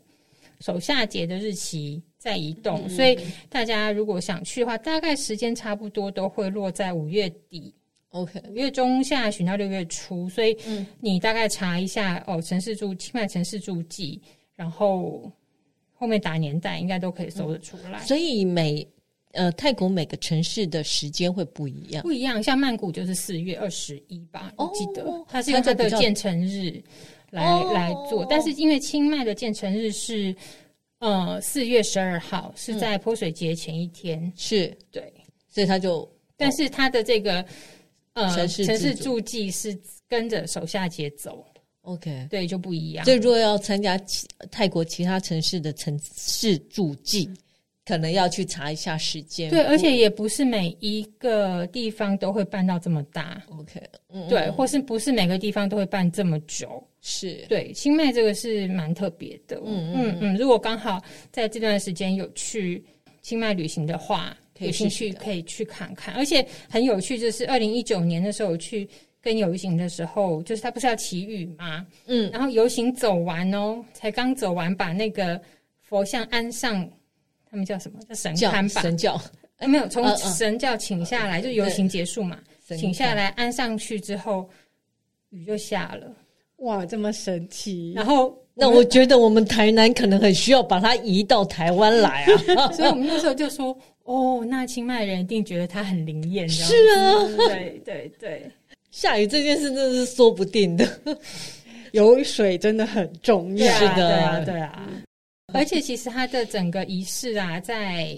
[0.59, 3.15] 手下节的日期在移动，嗯、所以
[3.47, 7.71] 大家如果想去的话，大概时间差不多都会落在五月底
[8.13, 10.57] ，OK，五月中下旬到六月初，所以
[10.99, 14.21] 你大概查一下哦，城市住清迈城市住记，
[14.55, 15.31] 然后
[15.93, 18.87] 后面打年代应该都可以搜得出来，嗯、所以每。
[19.35, 22.43] 呃，泰国每个城市的时间会不一样，不一样。
[22.43, 25.03] 像曼谷就是四月二十一吧，我记得？
[25.27, 26.79] 它是用它的建成日
[27.31, 30.35] 来来做，但是因为清迈的建成日是
[30.99, 34.71] 呃四月十二号，是在泼水节前一天，是。
[34.91, 35.11] 对，
[35.49, 37.43] 所以他就，但是它的这个
[38.13, 41.45] 呃城市城市驻记是跟着手下节走
[41.81, 43.05] ，OK，对，就不一样。
[43.05, 47.29] 所以如果要参加其泰国其他城市的城市驻记。
[47.85, 57.43] 可能要去查一下时间，对，而且也不是每一个地方都会办到这么大，OK，嗯，对，或是不是每个地方都会办这么久，是。
[57.49, 62.81] 对，清迈这个是蛮特别的，嗯嗯嗯，如果刚好在这段时间有去
[63.21, 68.87] 清迈旅行的话，有兴趣可以去看看，而且很有趣，就是二零一九年的时候我去
[69.21, 71.85] 跟游行的时候，就是他不是要祈雨吗？
[72.05, 75.41] 嗯，然后游行走完哦，才刚走完，把那个
[75.81, 76.89] 佛像安上。
[77.49, 77.99] 他们叫什么？
[78.09, 78.81] 叫神龛吧？
[78.81, 79.21] 神教？
[79.57, 84.49] 哎，没有，从神教请下来，就游行结束嘛，请下来安上去之后，
[85.29, 86.11] 雨就下了。
[86.57, 87.93] 哇，这么神奇！
[87.95, 92.23] 然后， 那我觉得我们台南可能很需要把它移到台湾来
[92.55, 92.71] 啊。
[92.73, 96.47] 所以我们那时候就说，哦，那清迈人一定觉得它很灵验。
[96.47, 98.51] 是啊，对对对，
[98.91, 100.87] 下雨这件事真的是说不定的，
[101.93, 103.73] 有水真的很重要。
[103.73, 104.87] 是的，对啊，对啊。
[105.53, 108.15] 而且其实它的整个仪式啊，在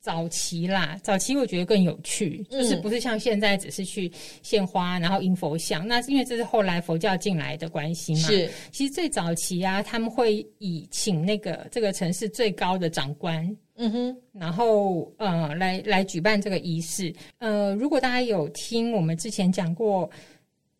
[0.00, 4.10] 早期啦，早期我觉得更有趣，就是不是像现在只是去
[4.42, 5.86] 献花，然后迎佛像。
[5.86, 8.20] 那是因为这是后来佛教进来的关系嘛。
[8.20, 17.14] 是，其实最早期啊，他们会以请那个这个城市最高的长官，嗯哼，然后呃，来来举办这个仪式。
[17.36, 20.10] 呃，如果大家有听我们之前讲过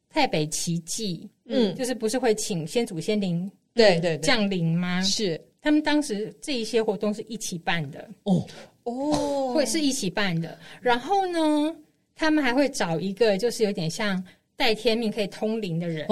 [0.09, 5.03] 太北奇迹，嗯，就是不是会请先祖先灵对对降临吗？
[5.03, 5.39] 是。
[5.63, 8.43] 他们当时这一些活动是一起办的哦
[8.91, 10.59] 哦，会是一起办的。
[10.81, 11.75] 然后呢，
[12.15, 14.23] 他们还会找一个就是有点像
[14.57, 16.07] 带天命可以通灵的人，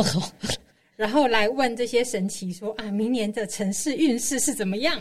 [0.97, 5.01] 然后来问这些神奇说啊，明年的城市运势是怎么样？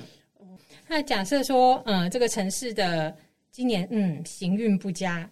[0.88, 3.16] 那假设说，嗯，这个城市的
[3.52, 5.30] 今年嗯行运不佳，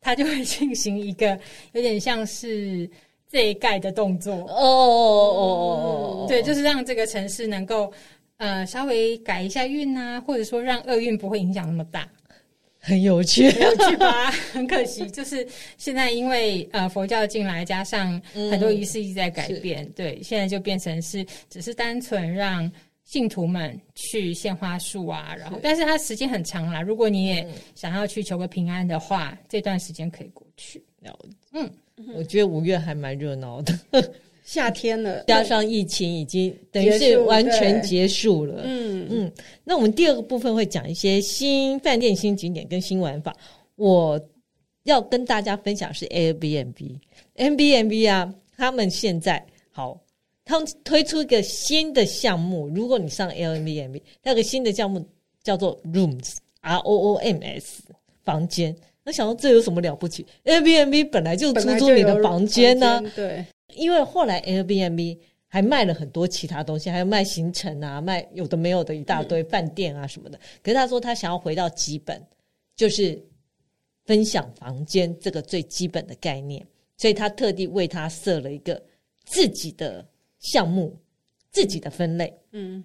[0.00, 1.38] 他就会进行一个
[1.72, 2.88] 有点像是
[3.28, 7.92] 这一盖的动作哦哦哦哦，对，就是让这个城市能够。
[8.38, 12.08] 呃，稍微改一下运啊，或者说让厄运不会影响那么大，
[12.78, 14.30] 很有趣，很有趣吧？
[14.52, 15.46] 很可惜，就是
[15.78, 22.70] 现在因为呃佛教进来，加上很多仪式一直在改变，嗯、对，现在就变成是只是单纯让
[23.04, 26.82] 信徒们去献花束啊，然后，但是它时间很长啦。
[26.82, 30.82] 如果你也想要去求个平安的话，嗯、这段时间可以过去。
[31.52, 31.70] 嗯，
[32.14, 33.78] 我觉得五月还蛮热闹的。
[34.46, 38.62] 夏天了，加上疫情已经等于是完全结束了。
[38.64, 39.32] 嗯嗯，
[39.64, 43.36] 那我们第二个部分会讲一些新饭店、新景点跟新玩法。
[43.74, 44.18] 我
[44.84, 50.00] 要跟大家分享是 Airbnb，Airbnb 啊，他们现在好，
[50.44, 52.68] 他们推出一个新的项目。
[52.68, 55.04] 如果你上 Airbnb，那个新的项目
[55.42, 57.82] 叫做 Rooms，R O O M S，
[58.24, 58.76] 房间。
[59.02, 63.44] 那想到这有什么了不起？Airbnb 本来就出租你的房间呢、啊，对。
[63.76, 70.38] 因为后来 Airbnb 还卖了很多其他东西，还有卖行程啊，卖有的没有的一大堆饭店啊什么的。
[70.62, 72.20] 可是他说他想要回到基本，
[72.74, 73.22] 就是
[74.04, 78.82] 分享房间这个最基本的概念，所以他特地为他设了一个
[79.24, 80.06] 自己的
[80.40, 80.96] 项目，
[81.52, 82.36] 自己的分类。
[82.50, 82.82] 嗯，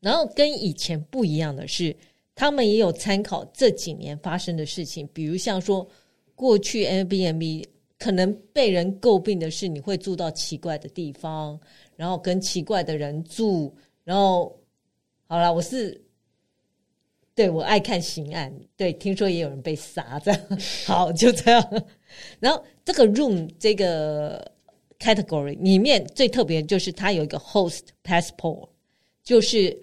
[0.00, 1.94] 然后跟以前不一样的是，
[2.34, 5.86] 他们也有参考这几年发生的事情，比如像说
[6.34, 7.66] 过去 Airbnb。
[7.98, 11.58] 可能被人诟病的是，你会住到奇怪的地方，
[11.96, 14.54] 然后跟奇怪的人住，然后
[15.26, 15.98] 好了，我是
[17.34, 20.40] 对，我爱看刑案，对，听说也有人被杀，这样
[20.86, 21.84] 好，就这样。
[22.38, 24.52] 然后这个 room 这个
[24.98, 28.68] category 里面最特别的就是它有一个 host passport，
[29.22, 29.74] 就是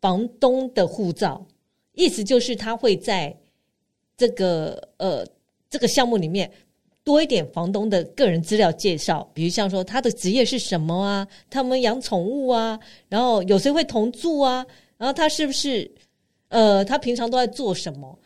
[0.00, 1.46] 房东的护照，
[1.92, 3.36] 意思就是他会在
[4.16, 5.24] 这个呃
[5.68, 6.50] 这个项目里面。
[7.10, 14.64] 多一点房东的个人资料介绍，比如像说他的职业是什么啊，他们养宠物啊，然后有谁会同住啊，
[14.96, 15.90] 然后他是不是
[16.50, 18.16] 呃，他平常都在做什么？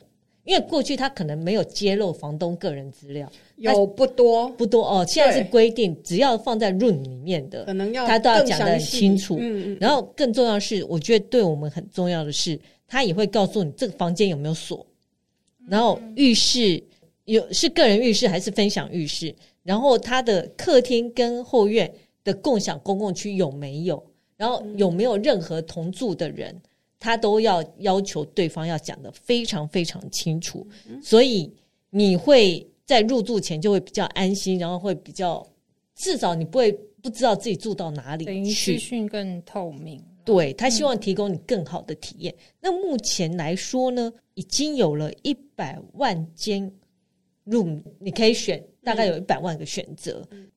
[0.44, 5.02] 因为过去他可能没有揭露房东个人资料，有不多不多哦。
[5.08, 9.38] 现在是规定，只要放在 room 里面的，可能要他都要讲的很清楚。
[9.40, 9.78] 嗯嗯。
[9.80, 14.86] 然后更重要的是，我觉得对我们很重要的是，他也会告诉你这个房间有没有锁，
[15.66, 16.82] 然后浴室。
[17.24, 19.34] 有是个人浴室还是分享浴室？
[19.62, 21.90] 然后他的客厅跟后院
[22.22, 24.04] 的共享公共区有没有？
[24.36, 26.60] 然后有没有任何同住的人？
[26.98, 30.66] 他都要要求对方要讲得非常非常清楚。
[31.02, 31.50] 所以
[31.90, 35.46] 你会在入住前就会比较安心，然后会比较
[35.94, 40.02] 至少你不会不知道自己住到哪里去，讯更透明。
[40.24, 42.34] 对，他希望提供你更好的体验。
[42.38, 42.44] 嗯。
[42.60, 46.70] 那目前来说呢，已经有了一百万间。
[47.46, 50.26] Room 你可以选，大概有一百万个选择。
[50.30, 50.50] 嗯、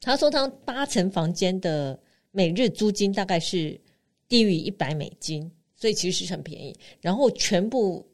[0.00, 1.98] 他说他八层房间的
[2.30, 3.80] 每日租金大概是
[4.28, 6.76] 低于一百美金，所以其实是很便宜。
[7.00, 8.06] 然后全部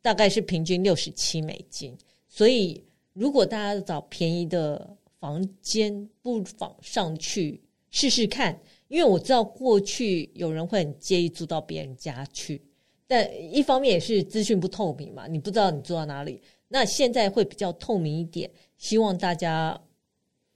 [0.00, 1.96] 大概是平均六十七美金，
[2.28, 8.58] 所以如果大家找便宜的房间，不妨上去试试看。
[8.88, 12.62] 因为我知道过去有人会很介意租到别人家去，
[13.08, 16.40] 但一方面也是资讯不透明嘛，你不知道你住到哪里。
[16.74, 19.80] 那现在会比较透明一点，希望大家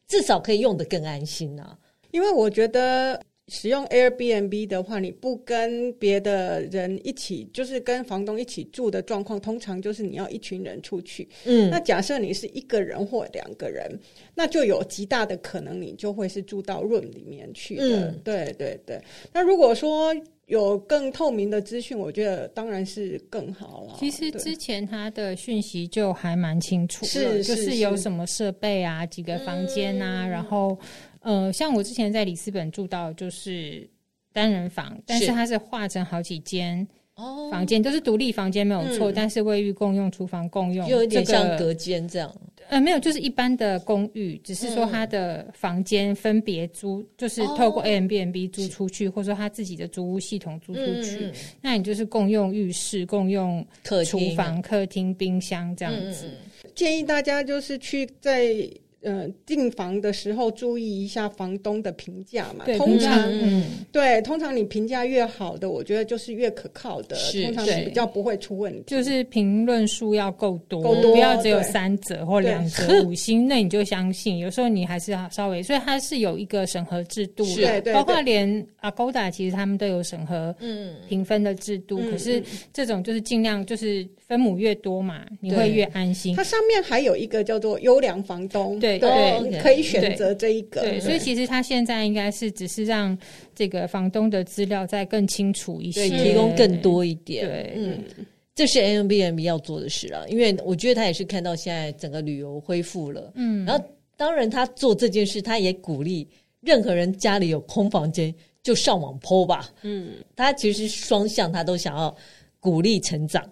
[0.08, 1.78] 至少可以用的更安心呐、啊。
[2.10, 11.28] 因为我觉得使用 Airbnb 的话，你不跟别的人一起，就是跟房东一起住的状况，通常就是你要一群人出去。
[11.44, 13.88] 嗯，那假设你是一个人或两个人，
[14.34, 18.08] 那就有极大的可能你就会是住到 room 里面去的。
[18.08, 19.00] 嗯，对对对。
[19.32, 20.12] 那如果说
[20.48, 23.94] 有更透明的资讯，我觉得当然是更好了。
[23.98, 30.78] 其实之前他的讯息就还蛮清楚的，是就是有什么设备啊，几个房间啊，嗯、然后
[31.20, 33.88] 呃，像我之前在里斯本住到就是
[34.32, 36.86] 单人房，但是它是划成好几间。
[37.18, 42.32] 哦，房间都是独立房间没有错，嗯，但是卫浴共用、厨房共用，就有点像隔间这样。
[42.68, 53.66] 呃，没有，就是一般的公寓，只是说他的房间分别租，嗯，就是透过 Airbnb 租出去，哦，或者说他自己的租屋系统租出去，嗯，那你就是共用浴室、共用
[54.06, 56.26] 厨房、客厅、冰箱这样子。
[56.26, 58.54] 嗯，建议大家就是去在。
[59.00, 62.64] 呃，订房的时候注意一下房东的评价嘛。
[62.76, 68.82] 通常，嗯，对，通常你评价越好的，我觉得就是越可靠的，通常比较不会出问题。
[68.88, 74.38] 就是评论数要够多，够多，不要只有三折或两折五星，那你就相信。
[74.38, 81.98] 有时候你还是要稍微，所以它是有一个审核制度的，对对，包括连 Agoda 其实他们都有审核，嗯，评分的制度。
[82.10, 86.34] 可是这种就是尽量就是分母越多嘛，你会越安心。
[86.34, 88.76] 它上面还有一个叫做优良房东。
[88.80, 90.82] 对对，对，可以选择这一个。
[90.82, 93.18] 对，所以其实他现在应该是只是让
[93.56, 97.44] 这个房东的资料再更清楚一些，提供更多一点。
[97.44, 98.04] 对，嗯，
[98.54, 103.84] 这是 Airbnb 要做的事啊，因为我觉得他也是看到现在整个旅游恢复了，嗯，然后
[104.16, 106.28] 当然他做这件事，他也鼓励
[106.60, 112.14] 任何人家里有空房间就上网 po 吧，嗯，他其实双向，他都想要
[112.60, 113.44] 鼓励成长，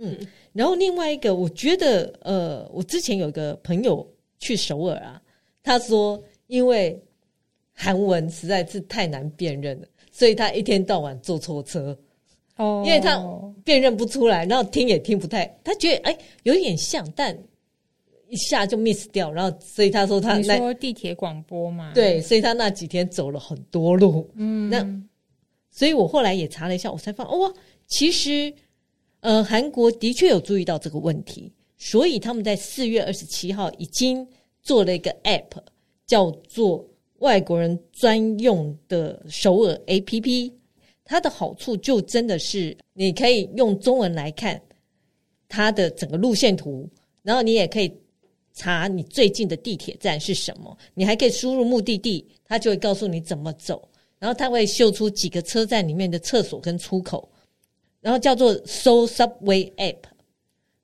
[0.00, 0.16] 嗯，
[0.52, 4.06] 然后另外一个，我觉得呃，我之前有一个朋友。
[4.40, 5.22] 去首尔啊，
[5.62, 7.00] 他说因为
[7.72, 11.96] 韩文实在是太难辨认了，所以他一天到晚坐错车。
[12.56, 13.16] 哦，因为他
[13.64, 17.34] 辨认不出来，然后听也听不太，他觉得哎有点像，但
[18.28, 24.30] 一下就 miss 掉，然后所以他说他你说地铁广播嘛，对，所以他那几天走了很多路。
[24.34, 24.86] 嗯，那
[25.70, 27.54] 所以我后来也查了一下，我才发现哦，
[27.86, 28.52] 其实
[29.20, 31.50] 呃韩国的确有注意到这个问题。
[31.82, 34.28] 所以他们在四月二十七号已经
[34.62, 35.62] 做了一个 App，
[36.06, 36.86] 叫做
[37.20, 40.52] 外国人专用的首尔 APP。
[41.04, 44.60] 它的好处就真的是你可以用中文来看
[45.48, 46.86] 它的整个路线图，
[47.22, 47.90] 然后你也可以
[48.52, 57.26] 查你最近的地铁站是什么，你还可以输入目的地，它就会告诉你怎么走，然后它会秀出几个车站里面的厕所跟出口，
[58.02, 60.09] 然后叫做 So Subway App。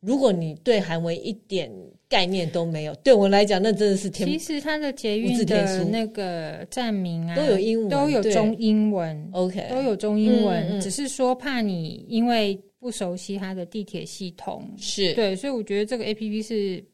[0.01, 1.71] 如果你对韩文一点
[2.09, 4.29] 概念都没有，对我来讲，那真的是天。
[4.29, 9.29] 其实它的捷运的那个站名啊，都有英文，都有中英文。
[9.33, 12.61] OK，都有中英文，嗯嗯，只是说怕你因为。
[12.79, 16.85] 不熟悉它的地铁系统，是对，所以我觉得这个 APP 是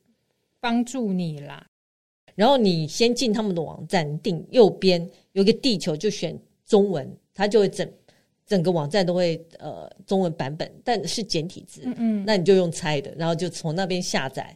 [0.58, 1.66] 帮助你啦。
[2.34, 7.86] 然后你先进他们的网站，定右边有一个地球，就选中文，它就会整
[8.52, 14.54] 整个网站都会呃中文版本，但是简体字，嗯嗯，那你就用猜的，然后就从那边下载。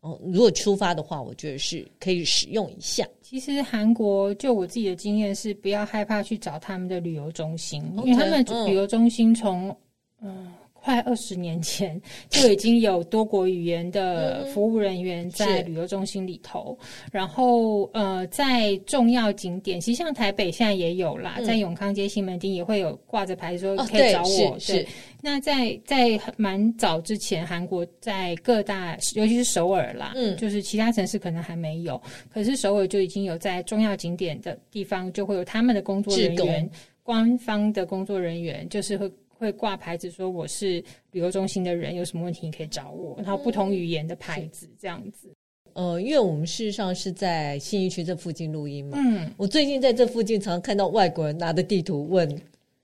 [0.00, 3.06] 哦，如果出发的话，我觉得是可以使用一下。
[3.22, 9.76] 其实韩国就我自己的经验是，不要害怕去找他们的旅游中心因为他们旅游中心从
[10.20, 10.52] 嗯。
[10.86, 24.54] 呃快二十年前就已经有多国语言的服务人员在旅游中心里头，嗯、然后呃，在重要景点，其实像台北现在也有啦，嗯、在永康街、西门町也会有挂着牌说可以找我。
[24.54, 24.86] 哦、对，
[25.20, 32.00] 那在在蛮早之前，韩国在各大，尤其是首尔啦，嗯，就是其他城市可能还没有，
[32.32, 36.70] 可是首尔就已经有在重要景点的地方就会有他们的工作人员，
[37.02, 39.10] 官方的工作人员就是会。
[39.38, 40.82] 会挂牌子说我是
[41.12, 43.14] 旅游中心的人，有什么问题你可以找我。
[43.18, 45.28] 然后不同语言的牌子这样子。
[45.74, 48.96] 呃，因为我们事实上是在信义区这附近录音嘛。
[48.98, 52.26] 嗯，我最近在这附近常常看到外国人拿着地图问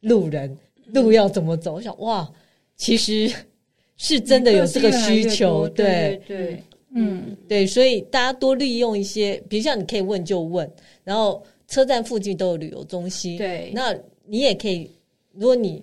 [0.01, 0.55] 路人
[0.89, 1.77] 路要怎么走。
[1.77, 2.31] 我想哇，
[2.77, 3.33] 其实
[3.97, 5.67] 是真的有这个需求。
[5.71, 6.63] 对对，对，
[6.95, 10.71] 嗯，对，所以大家多利用一些，比如像你可以问就问，
[11.03, 13.39] 然后车站附近都有旅游中心。
[13.39, 13.97] 对，那
[14.27, 14.91] 你也可以，
[15.33, 15.83] 如果你。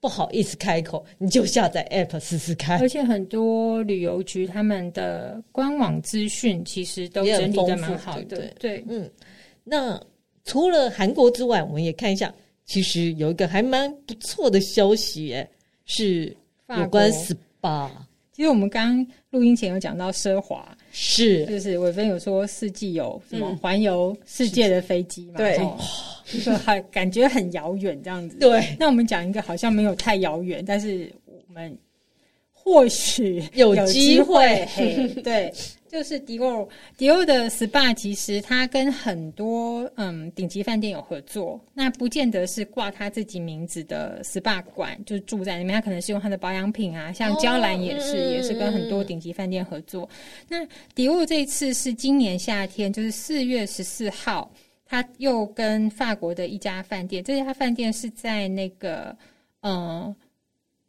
[0.00, 2.80] 不好意思开口，你就下载 App 试试看。
[2.80, 8.36] 而且很多旅游局他们的官网资讯其实都整理的蛮好的。
[8.36, 9.10] 对，对，嗯。
[9.62, 10.00] 那
[10.44, 12.34] 除了韩国之外，我们也看一下，
[12.64, 15.48] 其实有一个还蛮不错的消息，哎，
[15.84, 16.34] 是
[16.68, 17.90] 有关 SPA。
[18.32, 25.34] 其实我们刚录音前有讲到奢华，是就是伟芬有说四季有什么环游世界的飞机嘛？
[25.36, 25.58] 对。
[26.44, 28.38] 就还感觉很遥远这样子。
[28.38, 31.76] 对，那我们讲一个好像没有太遥远，但是我们
[32.52, 34.64] 或许有机会。
[35.24, 35.52] 对，
[35.90, 50.08] 就是迪奥，迪奥的 SPA，其实它跟很多嗯顶级饭店有合作，那不见得是挂他自己名字的 SPA 馆，就是住在里面，他可能是用他的保养品啊，像娇兰也是，哦、也是跟很多顶级饭店合作。
[50.48, 54.48] 嗯、那迪奥这一次是今年夏天，就是四月十四号。
[54.92, 59.16] 他又跟法国的一家饭店，这家饭店是在那个
[59.60, 60.12] 嗯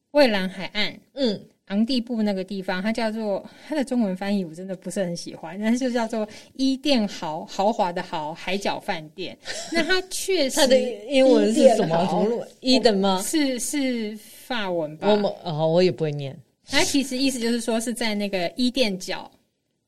[0.10, 1.40] 蔚蓝海岸，嗯，
[1.72, 9.38] 昂蒂布那个地方，它叫做它的中文翻译我真的不是很喜欢，但是就叫做伊甸豪豪华的豪海角饭店。
[9.72, 12.46] 那它确实， 它的英文是什么？
[12.60, 13.22] 伊的吗？
[13.26, 15.08] 是是法文吧？
[15.08, 16.38] 我哦，我也不会念。
[16.68, 19.30] 它其实意思就是说是在那个伊甸角。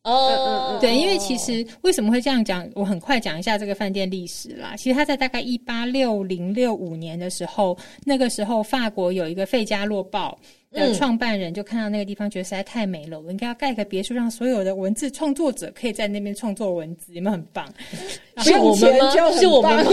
[0.03, 2.69] 哦，对，因为其实为什么会这样讲？
[2.75, 4.75] 我很快讲一下这个饭店历史啦。
[4.77, 10.37] 其实它在大概一八六零六五年的时候，那个时候法国有一个《费加洛报》
[10.79, 17.71] 的创办人就看到那个地方，觉得实在太美了，我应该要盖个别墅，让所有的文字创作者可以在那边创作文字，有没有很棒？
[18.43, 19.11] 是我们吗？
[19.37, 19.91] 是我们吗？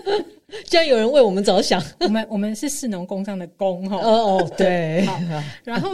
[0.66, 1.82] 居然有人为我们着想。
[2.00, 3.96] 我们我们是市农工商的工哈。
[3.96, 5.04] 哦哦，对。
[5.06, 5.18] 好，
[5.64, 5.90] 然后。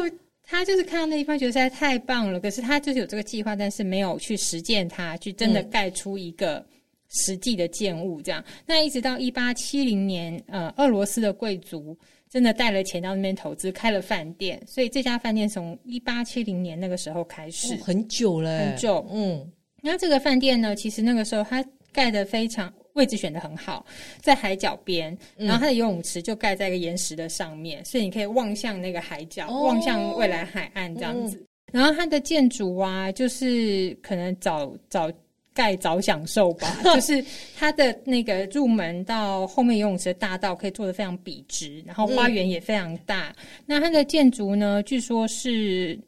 [0.52, 2.40] 他就是看到那地方，觉得实在太棒了。
[2.40, 6.66] 可是他就是有这个计划，但是没有去实践它，去真的盖出一个
[7.08, 8.20] 实际的建物。
[8.20, 11.96] 这样，嗯、那一直到一八七零年，呃，俄罗斯的贵族
[12.30, 14.62] 真的带了钱到那边投资，开了饭店。
[14.66, 19.06] 所以这家饭店从一八七零年那个时候开始，哦、很久了，很久。
[19.10, 19.50] 嗯，
[19.82, 21.62] 那这个饭店呢，其实那个时候它
[21.92, 22.72] 盖的非常。
[22.94, 23.86] 位置选的很好，
[24.20, 31.36] 在海角边，然后它的游泳池就盖在一个岩石的上面，嗯、所以你可以望向那个海角，哦、望向未来海岸这样子。
[31.36, 35.10] 嗯、然后它的建筑啊，就是可能早早
[35.54, 37.24] 盖早享受吧， 就是
[37.56, 43.34] 它的那个入门到后面游泳池的大道可以做的非常笔直，然后花园也非常大。
[43.38, 45.98] 嗯、那它的建筑呢，据说是。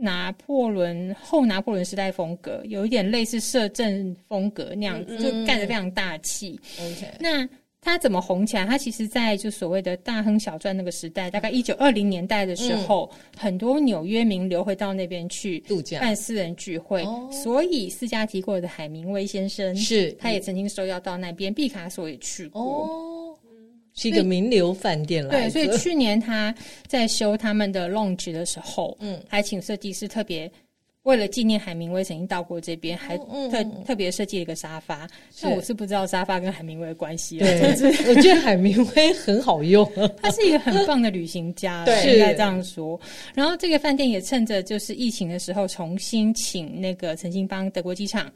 [0.00, 6.56] 拿破仑后拿破仑时代风格，有一点类似摄政风格那样子，嗯、就盖得非常大气。
[6.78, 7.44] OK，那
[7.88, 8.66] 它怎么红起来？
[8.66, 17.02] 他其实，在就所谓的大亨小传那个时代，大概一九二零年代的时候，嗯、很多纽约名流会到那边去度假、办私人聚会。
[17.04, 21.52] 哦、所以斯嘉提过的海明威先生是，他也曾经受邀到那边。
[21.52, 22.62] 毕卡索也去过。
[22.62, 23.34] 哦
[23.94, 26.54] 是一个名流饭店来对，所以去年他
[26.86, 30.48] 在修他们的 lounge 的时候，嗯，还请设计师特别
[31.04, 35.08] 为了纪念海明威曾经到过这边，还特、特别设计了一个沙发。
[35.40, 37.60] 那我是不知道沙发跟海明威的关系，对，
[38.08, 39.90] 我觉得海明威很好用，
[40.20, 43.00] 他是一个很棒的旅行家， 对，应该这样说。
[43.34, 48.30] 然后这个饭店也趁着就是疫情的时候，重新请那个曾经帮德国机场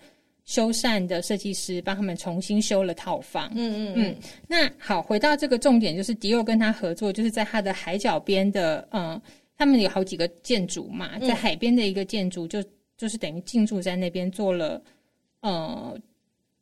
[0.44, 3.52] 修缮的设计师帮他们重新修了套房。
[3.54, 4.16] 嗯嗯嗯。
[4.48, 9.20] 那好，回到这个重点，就是迪奥跟他合作，就是在他的海角边的，嗯，
[9.62, 12.62] 他们有好几个建筑嘛，在海边的一个建筑，就
[12.96, 14.82] 就是等于进驻在那边做了，
[15.40, 15.96] 呃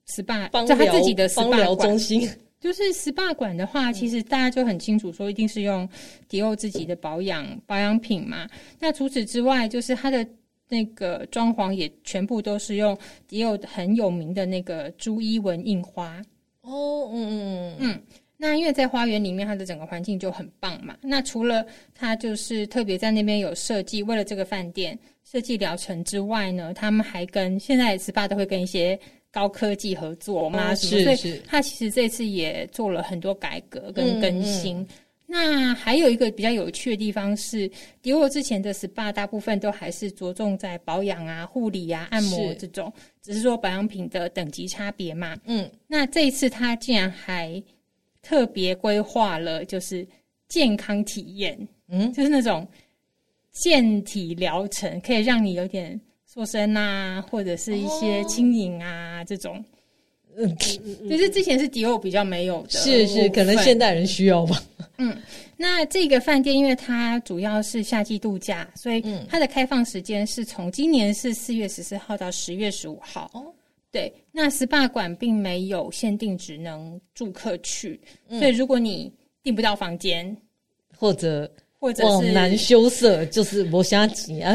[0.07, 2.28] ，SPA，就他自己的 SPA 中心。
[2.61, 5.88] 就是 SPA 馆的话，其实大家就很清楚，说一定是用
[6.28, 8.46] 迪奥自己的保养保养品嘛。
[8.78, 10.26] 那除此之外，就是它的
[10.68, 12.94] 那个装潢也全部都是用
[13.26, 16.22] 迪奥很有名的那个朱伊文印花。
[16.61, 18.03] 哦，嗯嗯嗯嗯。
[18.41, 20.97] 那因为在花园里面，它的整个环境就很棒嘛。
[21.03, 21.64] 那除了
[21.95, 28.99] 它就是特别在那边有设计，为了这个饭店设计疗程之外呢，他们还跟现在 SPA 都会跟一些。
[29.32, 34.78] 高科技合作嘛，所以他其实这次也做了很多改革跟更新。
[34.78, 34.88] 嗯嗯、
[35.28, 37.70] 那还有一个比较有趣的地方是，
[38.03, 45.38] 迪沃之前的 SPA 大部分都还是着重在保养啊、护理啊、按摩这种，是只是说保养品的等级差别嘛。
[45.45, 47.62] 嗯，那这一次他竟然还
[48.23, 50.07] 特别规划了，就是
[50.49, 52.66] 健康体验，嗯，就是那种
[53.53, 56.01] 健体疗程，可以让你有点。
[56.33, 59.64] 塑身啊，或者是一些轻盈啊，哦、这种，
[60.37, 60.57] 嗯，
[61.09, 64.62] 就是之前是迪奥比较没有的，是是，可能现代人需要吧。
[64.99, 65.21] 嗯，
[65.57, 73.29] 那这个饭店因为它主要是夏季度假，所以它的开放时间是从今年是四月十四号到十月十五号。
[73.35, 73.53] 哦，
[73.93, 79.12] 对，那 SPA 馆并没有限定只能住客去，嗯、所以如果你
[79.43, 80.36] 订不到房间
[80.97, 81.51] 或者。
[81.82, 84.55] 或者是往南羞涩，就是我想挤啊，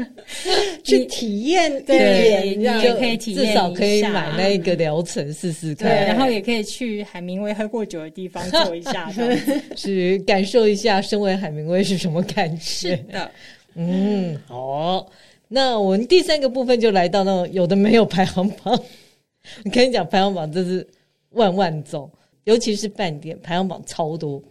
[0.82, 9.12] 去体验，对，你也可以体验，至少可以买那个疗程试试看，对，然后也可以去海明威喝过酒的地方坐一下，
[9.76, 12.62] 去感受一下身为海明威是什么感觉。
[12.62, 13.30] 是的，
[13.74, 15.06] 嗯，好，
[15.48, 18.72] 那我们第三个部分就来到那种有的没有排行榜。
[19.64, 20.86] 我跟你讲，排行榜真是
[21.30, 22.10] 万万种，
[22.44, 24.42] 尤其是饭店排行榜超多。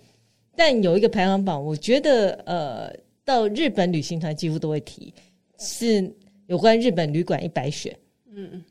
[0.56, 2.92] 但有一个排行榜，我觉得呃，
[3.24, 5.14] 到日本旅行团几乎都会提，
[5.60, 6.12] 是
[6.48, 7.96] 有关日本旅馆一百选。
[8.32, 8.64] 嗯嗯，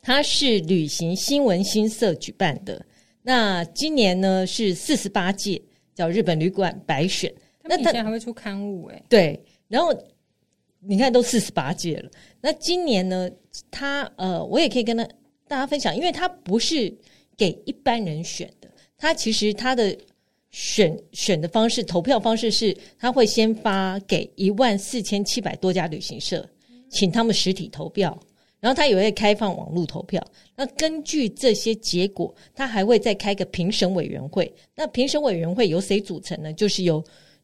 [0.00, 2.80] 它是旅行新闻新社举办的。
[3.22, 5.60] 那今年呢是四十八届，
[5.94, 7.32] 叫日本旅馆百选。
[7.64, 9.02] 那他以前还会出刊物哎。
[9.08, 9.92] 对，然后
[10.86, 12.10] 你看都四十八届了。
[12.40, 13.30] 那今年呢，
[13.70, 15.04] 他呃，我也可以跟他
[15.48, 16.92] 大家分享，因为他不是
[17.36, 19.96] 给一般人选的，他其实他的。
[20.54, 26.46] 选选的方式，投票方式是，他会先发给一万四千七百多家旅行社，
[26.90, 28.20] 请他们实体投票，
[28.60, 30.22] 然后他也会开放网络投票。
[30.54, 34.54] 那根据这些结果，他还会再开个评审委员会。
[34.74, 36.52] 那评审委员会由谁组成呢？
[36.52, 37.02] 就是由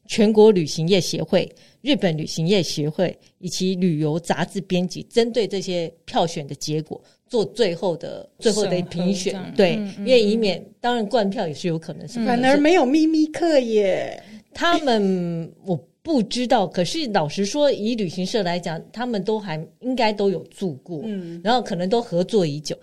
[0.09, 1.48] 全国旅行业协会、
[1.82, 7.00] 日本旅行业协会以及旅游杂志编辑，针对这些票选的结果。
[7.28, 14.18] 做最后的最后的评选，对，因为以免当然灌票也是有可能是，反而没有秘密客耶。
[14.54, 22.74] 他们我不知道，可是老实说，以旅行社来讲，他们都还应该都有住过，嗯，然后可能都合作已久。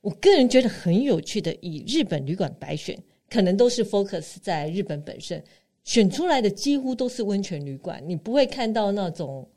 [0.00, 5.44] 我个人觉得很有趣的，以日本旅馆白选，可能都是 focus 在日本本身
[5.84, 9.48] 选出来的，几乎都是温泉旅馆，你不会看到那种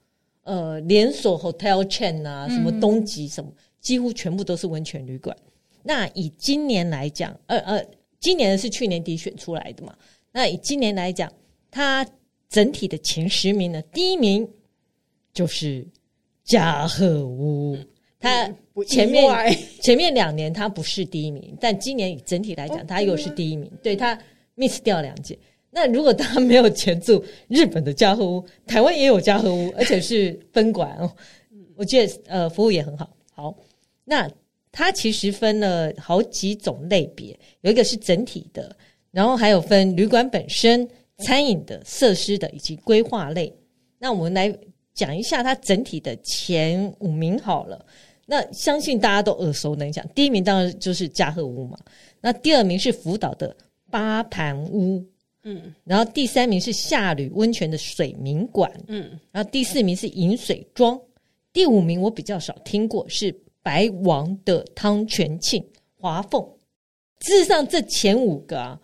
[0.43, 3.49] 呃连锁 hotel chain 啊，什么东极什么。
[3.49, 5.38] 嗯几乎全部都是温泉旅馆。
[5.84, 7.86] 那以今年来讲，呃呃，
[8.19, 9.95] 今年是去年底选出来的嘛？
[10.32, 11.32] 那以今年来讲，
[11.69, 12.03] 它
[12.49, 14.49] 整体的前十名呢，第一名
[15.36, 15.88] 就是
[16.43, 17.78] 加贺屋。
[18.19, 18.51] 它
[18.88, 23.71] 前面前面两年它不是第一名，但今年以整体来讲，它又是第一名。
[23.84, 24.19] 对，它
[24.55, 25.38] miss 掉两届。
[25.76, 31.11] 那如果他没有钱住日本的加贺屋，台湾也有加贺屋，而且是分馆哦。
[31.76, 33.09] 我觉得呃，服务也很好。
[33.34, 33.53] 好。
[34.05, 34.32] 那
[34.71, 38.73] 它其实分了好几种类别，有一个是整体的，
[39.11, 43.53] 然后还有分旅馆本身、餐饮的、设施的以及规划类。
[43.99, 44.57] 那我们来
[44.93, 47.86] 讲一下它整体的前五名好了。
[48.26, 51.78] 那相信大家都耳熟能详，第一名当然就是加贺屋嘛。
[52.21, 53.53] 那第二名是福岛的
[53.91, 55.05] 八盘屋，
[55.46, 61.00] 嗯，然后第三名是夏旅温泉的水民馆，嗯，然后第四名是饮水庄，
[61.54, 63.34] 第五名我比较少听过是。
[63.66, 65.68] 白王的汤泉庆
[66.00, 66.39] 华凤，
[67.22, 68.80] 事实上这前五个啊，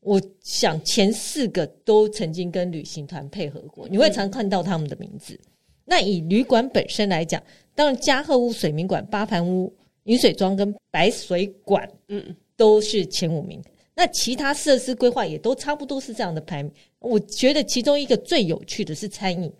[0.00, 5.34] 我想前四个都曾经跟旅行团配合过，你会常看到他们的名字。
[5.34, 5.46] 嗯、
[5.84, 7.40] 那以旅馆本身来讲，
[7.76, 9.72] 当然加贺屋、水民馆、八盘屋、
[10.06, 13.62] 饮水庄跟白水馆，嗯，都是前五名。
[13.94, 16.72] 那其他设施规划也都差不多是这样的排名。
[16.98, 19.52] 我觉得其中一个最有趣的是餐饮，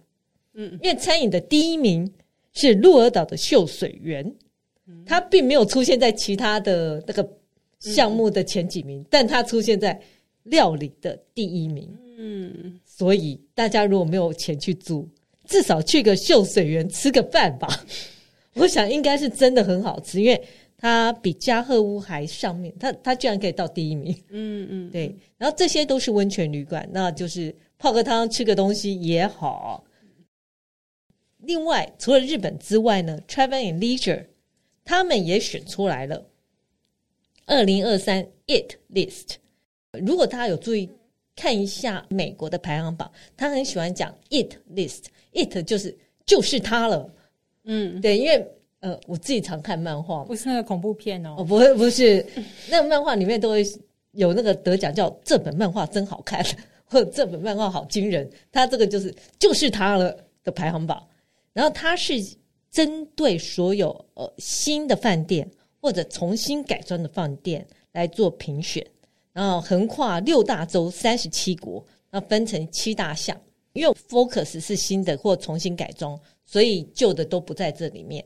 [0.54, 2.12] 嗯，因为餐饮的第一名
[2.52, 4.34] 是鹿儿岛的秀水园。
[5.06, 7.26] 它并没有出现在其他的那个
[7.80, 9.98] 项目的前几名，嗯、但它出现在
[10.42, 11.88] 料理的第一名。
[12.18, 15.08] 嗯，所以大家如果没有钱去住，
[15.46, 17.66] 至少去个秀水园吃个饭吧。
[18.56, 20.44] 我想应该是真的很好吃，因为
[20.84, 24.14] 它比加贺屋还上面，它它居然可以到第一名。
[24.28, 25.16] 嗯嗯，对。
[25.38, 29.82] 然后这些都是温泉旅馆，那就是泡个汤、吃个东西也好。
[31.38, 34.26] 另外，除了日本之外呢，Travel and Leisure
[34.84, 36.26] 他们也选出来了
[37.46, 39.36] 二零二三 It List。
[39.92, 40.90] 如果大家有注意
[41.34, 47.10] 看一下美国的排行榜，他很喜欢讲 It List，It 就是就是它了。
[47.62, 48.46] 嗯，对，因为
[48.84, 52.26] 呃，我自己常看漫画，不是那个恐怖片哦，哦，不是，不是，
[52.68, 53.64] 那个漫画里面都会
[54.10, 56.44] 有那个得奖叫这本漫画真好看，
[56.84, 61.02] 或者这本漫画好惊人，它这个就是就是它了的排行榜，
[61.54, 62.12] 然后它是
[62.70, 68.86] 针对所有呃新的饭店或者重新改装的饭店来做评选，
[69.32, 73.34] 然后横跨六大洲三十七国，然后分成七大项，
[73.72, 76.20] 因为 focus 是新的或重新改装。
[76.46, 78.22] 所以旧的都不在这里面。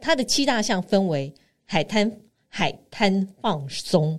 [0.00, 1.32] 那它的七大项分为
[1.64, 2.10] 海滩、
[2.48, 4.18] 海滩放松、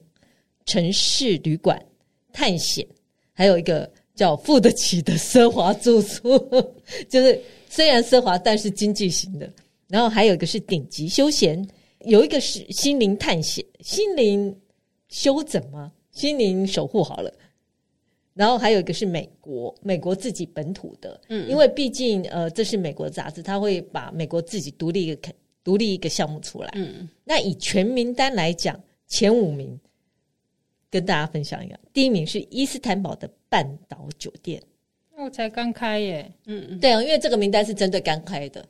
[0.65, 1.83] 城市旅馆、
[2.31, 2.87] 探险，
[3.33, 6.37] 还有一个叫付得起的奢华住宿，
[7.09, 9.51] 就是虽然奢华，但是经济型的。
[9.87, 11.67] 然后还有一个是顶级休闲，
[12.05, 14.55] 有一个是心灵探险、心灵
[15.09, 15.91] 修整吗？
[16.11, 17.33] 心灵守护好了。
[18.33, 25.15] 然后还有一个是美国，美国自己本土的，嗯，因为毕竟呃，这是美国杂志，他会把美国自己独立一个
[25.63, 29.79] 独立一个项目出来，嗯，那以全名单来讲，前五名
[30.89, 34.61] 跟大家分享一下，第一名是伊斯坦堡的半岛酒店，
[35.15, 38.65] 哦，才刚开耶，嗯嗯，对啊，因为这个名单是针对刚开的，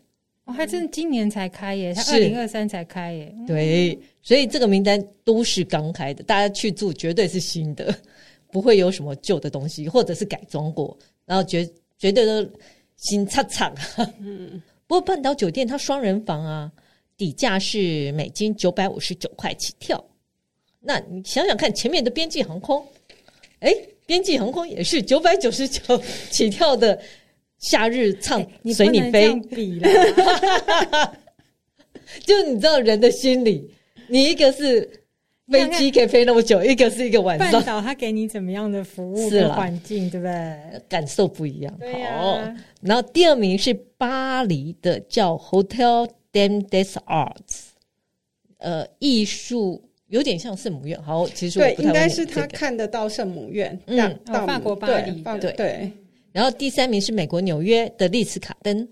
[0.45, 7.93] 哦，还真今年才开耶，他二零二三才开耶，对，所以这个名单都是刚开的，大家去住绝对是新的。
[8.51, 11.65] 不会有什么旧的东西，或者是改装过，然后绝
[11.97, 12.51] 绝对都
[12.97, 13.73] 新擦擦。
[14.19, 16.69] 嗯，不过半岛酒店它双人房啊，
[17.21, 20.03] 底价是美金九百五十九块起跳。
[20.79, 22.83] 那你想想看，前面的边际航空，
[23.59, 23.71] 哎，
[24.07, 26.01] 边际航空也是九百九十九
[26.31, 26.99] 起跳的
[27.59, 28.43] 夏日畅
[28.73, 29.29] 随你飞。
[32.25, 33.71] 就你知道人的心理，
[34.07, 34.97] 你一个是。
[35.51, 37.51] 飞机可以飞那么久，一个是一个晚上。
[37.51, 40.81] 半岛它给你怎么样的服务的环境，对不对？
[40.87, 41.77] 感受不一样。
[42.17, 42.39] 好，
[42.81, 47.61] 然后第二名是巴黎的，叫 Hotel des Arts，
[48.57, 51.01] 呃，艺术有点像圣母院。
[51.01, 53.77] 好，其实对，应该是他看得到圣母院。
[53.87, 55.21] 嗯，到法国巴黎。
[55.39, 55.91] 对对。
[56.31, 58.87] 然后第三名是美国纽约的丽兹卡登，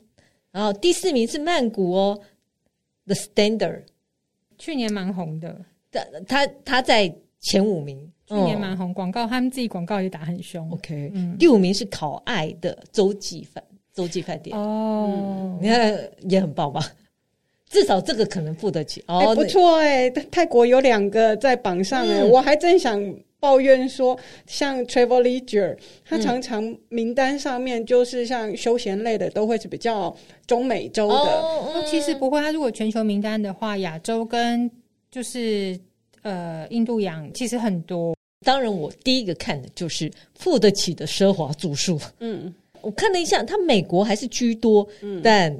[0.52, 2.20] 然后第四名是曼谷哦
[3.06, 3.84] ，The Standard，
[4.58, 5.64] 去年蛮红的。
[5.92, 10.70] 他他他在前五名，去年蛮红，广告他们自己广告也打很凶。
[10.72, 13.64] OK，嗯，第五名是考爱的洲际饭
[13.94, 16.82] 洲际饭店哦，你看也很棒吧？
[17.70, 20.10] 至少这个可能付得起哦，不错哎。
[20.10, 23.00] 泰国有两个在榜上哎，我还真想
[23.40, 30.14] 抱怨说，像 Travel Leisure，它常常名单上面就是像休闲类的都会是比较
[30.48, 32.42] 中美洲的，其实不会。
[32.42, 34.70] 它如果全球名单的话，亚洲跟
[35.12, 35.80] 就是
[36.24, 38.16] 呃，印度洋其实很多。
[38.46, 42.00] 当然，我第一个看的就是付得起的奢华住宿。
[42.20, 45.56] 嗯，我看了一下，它美国还是居多，嗯，但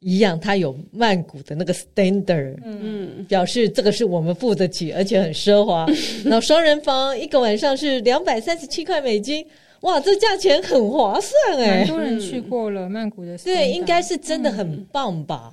[0.00, 5.86] 一样，它有曼谷的那个 standard，嗯，表示这个是我们付得起，而且很奢华。
[6.24, 9.44] 然后双人房一个晚上是两百三十七块美金，
[9.80, 11.80] 哇，这价钱很划算哎！
[11.84, 15.52] 很多人去过了曼谷的，对，应该是真的很棒吧？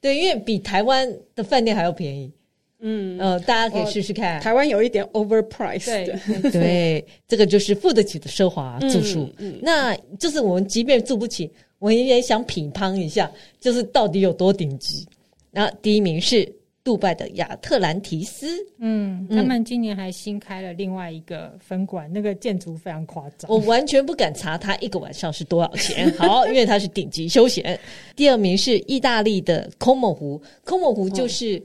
[0.00, 2.32] 对，因为比台湾的饭店还要便宜。
[2.80, 4.40] 嗯呃，大家可以试试看。
[4.40, 9.22] 台湾有一点 overpriced，对 对，这个就是付得起的奢华住宿。
[9.38, 15.06] 嗯，嗯，那就是我们即便住不起，我也想品乓一下，就是到底有多顶级。
[15.50, 16.50] 那第一名是
[16.84, 18.48] 杜拜的亚特兰提斯，
[18.78, 26.10] 嗯，他们今年还新开了另外一个分馆，那个建筑非常夸张，我完全不敢查它一个晚上是多少钱。
[26.18, 27.78] 好，因为它是顶级休闲。
[28.14, 31.56] 第二名是意大利的科莫湖，科莫湖就是。
[31.56, 31.62] 哦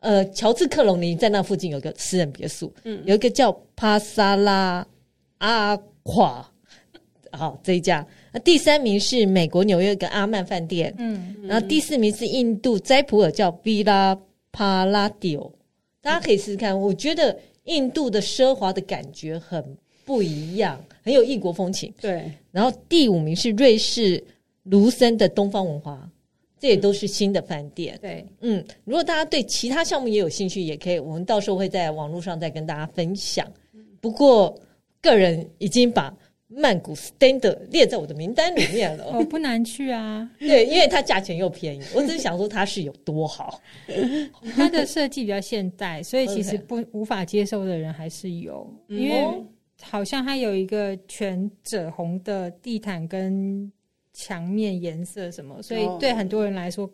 [0.00, 4.86] 呃，乔治克隆尼在那附近有个私人别墅，嗯，有一个叫帕萨拉
[5.38, 6.48] 阿垮，
[7.36, 8.06] 好这一家。
[8.32, 14.18] 那第三名是美国纽约一个阿曼饭店，嗯，然后第四名是印度斋普尔叫 Villa
[14.52, 15.52] Palladio，
[16.00, 16.78] 大家可以试试看。
[16.78, 21.92] 我觉得印度的奢华的感觉很不一样，很有异国风情。
[22.00, 24.22] 对，然后第五名是瑞士
[24.64, 26.10] 卢森的东方文华。
[26.58, 27.98] 这也都是新的饭店。
[28.00, 33.46] 对，嗯，如果大家对其他项目也有兴趣，也可以，我们到时候会在网络上再跟大家分享。
[34.00, 34.58] 不过，
[35.02, 36.12] 个人已经把
[36.48, 39.04] 曼谷 Standard 列在我的名单里面了。
[39.12, 40.30] 哦，不难去啊。
[40.38, 43.60] 对，因为它价钱又便宜，我只是想说它是有多好。
[44.54, 49.24] 它的设计比较现代，所以其实不无法接受的人还是有，因为
[49.82, 53.70] 好像它有一个全赭红的地毯跟。
[54.18, 56.90] 墙面颜色什么，所以对很多人来说，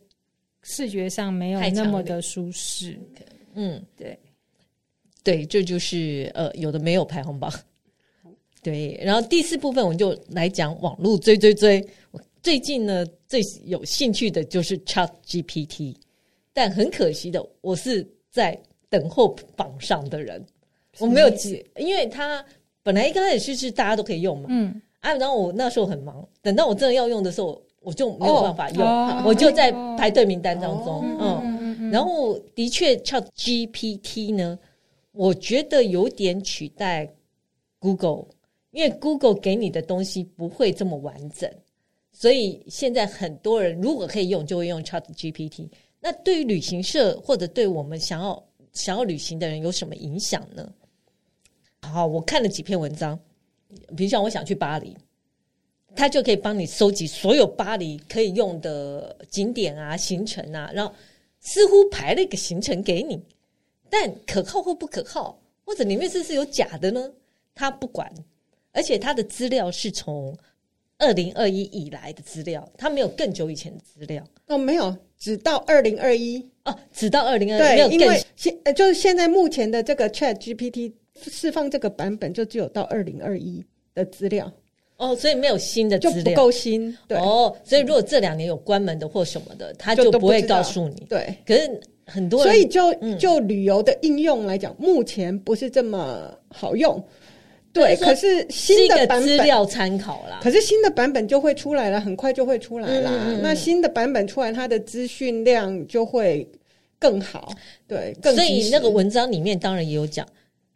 [0.63, 2.99] 视觉上没有那么的舒适。
[3.55, 4.19] 嗯，对，
[5.23, 7.49] 对，这就是呃，有的没有排行榜。
[8.63, 11.85] 对，然后第四部分我们就来讲网络追追追。
[12.13, 15.97] 我最近呢最有兴趣的就是 Chat GPT，
[16.53, 18.57] 但很可惜的，我是在
[18.89, 20.45] 等候榜上的人，
[20.99, 22.45] 我没有接，因为它
[22.83, 24.47] 本来一开始是大家都可以用嘛。
[24.49, 24.81] 嗯。
[25.01, 31.03] 啊，然后我那时候很忙，等到我真的要用的时候，我就没有办法用，哦、我就在排队名单当中。
[31.19, 34.57] 哦、嗯，然后的确，ChatGPT 呢，
[35.11, 37.13] 我觉得有点取代
[37.81, 38.27] Google，
[38.73, 41.51] 因为 Google 给你的东西不会这么完整，
[42.11, 45.69] 所以现在很多人如果可以用，就会用 ChatGPT。
[46.01, 50.73] 那对于旅行社或者对我们想要想要旅行的人有什么影响呢？
[51.83, 53.19] 好，我看了几篇文章。
[53.97, 54.95] 比如像我想去巴黎，
[55.95, 60.95] 他就可以帮你收集所有巴黎可以用的景点啊、行程啊，然后
[61.41, 63.19] 似乎排了一个行程给你，
[63.89, 67.11] 但可靠或不可靠，或者里面是不是有假的呢？
[67.55, 68.13] 他不管，
[68.73, 70.37] 而且他的资料是从
[70.99, 80.93] 二零二一以来的资料，他没有更久以前的资料哦，没有，只到二零二一哦，只到二零二一，对，因为现呃，就是现在目前的这个 Chat GPT。
[81.25, 83.63] 释放这个版本就只有到二零二一
[83.95, 84.51] 的资料
[84.97, 86.97] 哦，所以没有新的资料，就不够新。
[87.07, 91.05] 对哦，所以如果这两年有关门的或什么的，他就不会告诉你。
[91.11, 97.01] 对，可是很多人，所以就就旅游的应用来讲，嗯、目前不是这么好用。
[97.73, 103.11] 对，可是新的版本资料参考啦，可是新的版本就会出来了，很快就会出来啦。
[103.27, 106.47] 嗯、那新的版本出来，它的资讯量就会
[106.99, 107.55] 更好。
[107.89, 110.27] 对，更所以那个文章里面当然也有讲。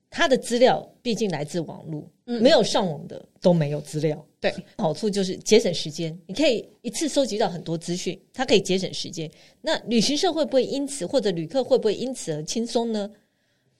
[0.08, 4.24] 它的资料毕竟来自网络，嗯、没有上网的都没有资料。
[4.40, 9.30] 对，好处就是节省时间，你可以一次收集到很多资讯，它可以节省时间。
[9.60, 13.10] 那旅行社会不会因此，或者旅客会不会因此而轻松呢？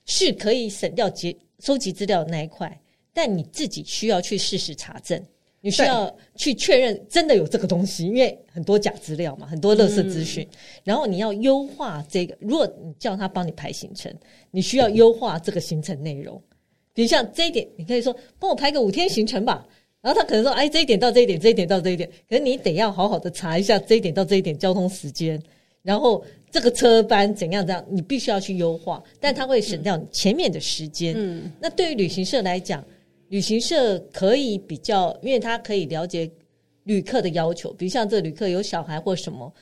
[0.05, 2.79] 是可以省掉节收集资料的那一块，
[3.17, 5.19] 但你自己需要去事实查证。
[5.59, 10.47] 你需要去确认真的有这个东西，因为很多假资料嘛，很多垃圾资讯。
[10.51, 14.13] 嗯、然后你要优化这个，如果你叫他帮你排行程，
[14.51, 16.39] 你需要优化这个行程内容。
[16.93, 19.67] 比如像这一点，你可以说帮我排个五天行程吧。
[19.99, 22.07] 然后他可能说，哎，这一点到这一点，这一点到这一点。
[22.29, 25.41] 可是你得要好好的查一下这一点到这一点交通时间，
[25.81, 29.03] 然后这个车班怎样怎样，你必须要去优化。
[29.19, 31.15] 但它会省掉你前面的时间。
[31.17, 32.85] 嗯，那对于旅行社来讲。
[33.29, 36.29] 旅行社可以比较，因为他可以了解
[36.83, 39.53] 旅客的要求，比如像这旅客有小孩或什么，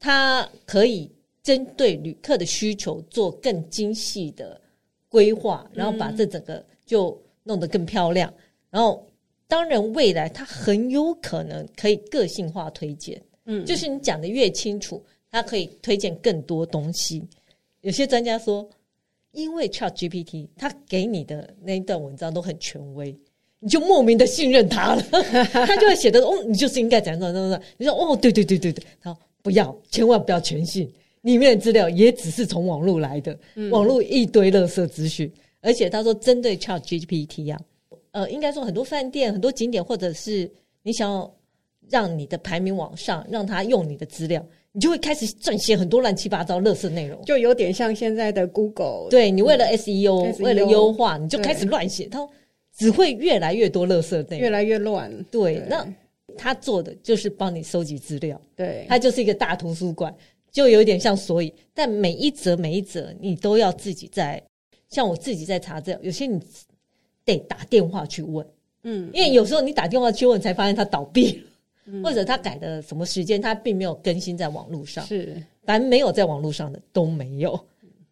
[0.00, 1.10] 他可以
[1.42, 4.60] 针对旅客的需求做更精细的
[5.08, 8.32] 规划，然后把这整个就弄得更漂亮。
[8.70, 9.06] 然后，
[9.46, 15.00] 当然未来他很有可能可以个性化推荐，嗯，就是你讲的越清楚，
[15.30, 17.22] 他可以推荐更多东西。
[17.82, 18.68] 有些专家说。
[19.34, 23.14] 因为 ChatGPT 它给你的那一段文章都很权威，
[23.58, 25.02] 你就莫名的信任它了，
[25.52, 27.62] 它就会写的哦，你就是应该怎样怎样怎样。
[27.76, 30.90] 你说哦，对对对对对，他说不要，千万不要全信，
[31.22, 35.30] 里面的资料也只是从网络来的，嗯、网络一堆垃圾资讯。
[35.60, 37.58] 而且他说，针对 ChatGPT 呀、
[38.10, 40.50] 啊，呃，应该说很多饭店、很多景点，或者是
[40.82, 41.34] 你想要
[41.90, 44.44] 让你的排名往上，让他用你的资料。
[44.72, 49.08] 你就会开始撰写很多乱七八糟、垃圾内容，就有点像现在的 Google。
[49.08, 52.28] 对，你为了 SEO，嗯，为了优化，你就开始乱写，它
[52.76, 55.08] 只会越来越多垃圾内容，越来越乱。
[55.30, 55.86] 对，对那
[56.36, 60.12] 他做的就是帮你收集资料，对，他就是一个大图书馆，
[60.50, 64.42] 就有点像所以，但每一则每一则你都要自己在，
[64.88, 66.40] 像我自己在查资料，有些你
[67.24, 68.44] 得打电话去问，
[68.82, 71.44] 嗯，因为有时候你打电话去问，才发现他倒闭了。
[72.02, 75.04] 或者他改的什么时间，他并没有更新在网络上。
[75.06, 77.58] 是，反正没有在网络上的都没有。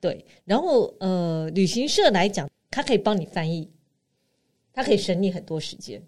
[0.00, 3.70] 对，然后呃，旅行社来讲，他可以帮你翻译，
[4.72, 6.02] 他可以省你很多时间，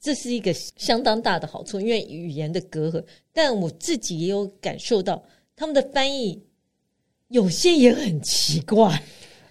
[0.00, 3.04] 这是一个相当大的好处，因为语言的隔阂。
[3.32, 5.22] 但我自己也有感受到，
[5.54, 6.42] 他们的翻译
[7.28, 9.02] 有些也很奇怪，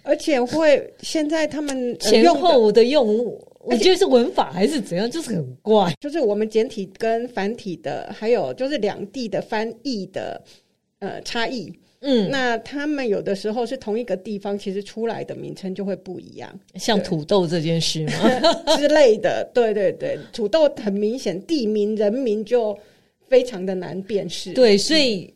[0.02, 5.92] 而且会现在他们前后的用我觉得是文法还是怎样，就是很怪。
[6.00, 10.40] 就是我们简体跟繁体的，还有就是两地的翻译的
[11.00, 11.72] 呃差异。
[12.00, 16.48] 嗯，那他们有的时候是同一个地方，其实出来的名称就会不一样。
[16.76, 18.12] 像土豆这件事吗
[18.76, 19.48] 之类的？
[19.52, 22.78] 对对对，土豆很明显地名人名就
[23.28, 24.52] 非常的难辨识。
[24.52, 25.32] 对，所以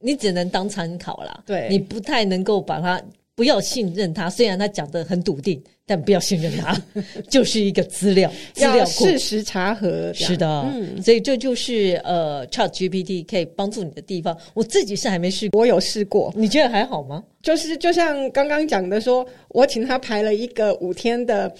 [0.00, 1.44] 你只能当参考啦。
[1.46, 3.00] 对，你不太能够把它。
[3.34, 6.78] 不要信任他，虽然他讲的很笃定，但不要信任他，
[7.30, 10.12] 就是一个资料资料库，事实查核。
[10.12, 14.36] 是的，嗯，所以这就是呃，ChatGPT 可以帮助你的地方。
[14.52, 17.24] 我自己是还没试过，我有试过，你觉得还好吗？
[17.42, 21.52] 就是就像刚刚讲的说，说我请他排了一个五天的。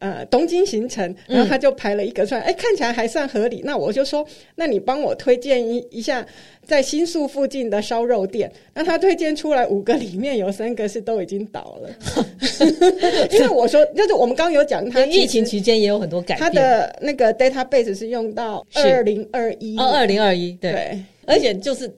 [0.00, 3.62] 呃，东京行程，然后他就排了一个出来，哎、嗯，看起来还算合理。
[3.64, 4.24] 那我就说，
[4.54, 6.24] 那你帮我推荐一一下
[6.64, 8.50] 在新宿附近的烧肉店。
[8.74, 11.90] 那他推荐出来五个，里面有三个是都已经倒了。
[13.32, 16.38] 因为我说，就是我们刚刚有讲，他疫情期间也有很多改变。
[16.38, 21.92] 他的那个 database 是用到二零二一哦，二零二一对，对而且就是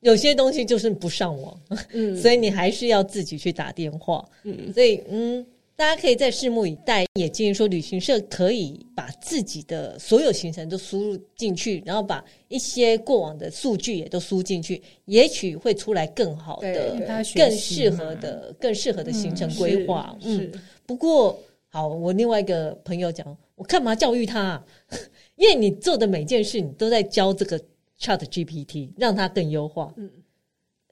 [0.00, 1.60] 有些东西就是不上网，
[1.92, 5.44] 嗯， 所以你还是要自己去打电话，嗯，所以嗯。
[5.76, 16.96] 大家可以再拭目以待，也建议说旅行社可以把自己的所有行程都输入进去，然后把一些过往的数据也都输进去，也许会出来更好的、
[17.34, 20.16] 更适合的、更适合的行程规划。
[20.22, 20.52] 嗯，是。
[20.86, 24.64] 不过好，我另外一个朋友讲，我干嘛教育他啊？
[25.36, 27.60] 因为你做的每件事，你都在教这个
[28.00, 29.92] Chat GPT，让它更优化。
[29.98, 30.10] 嗯。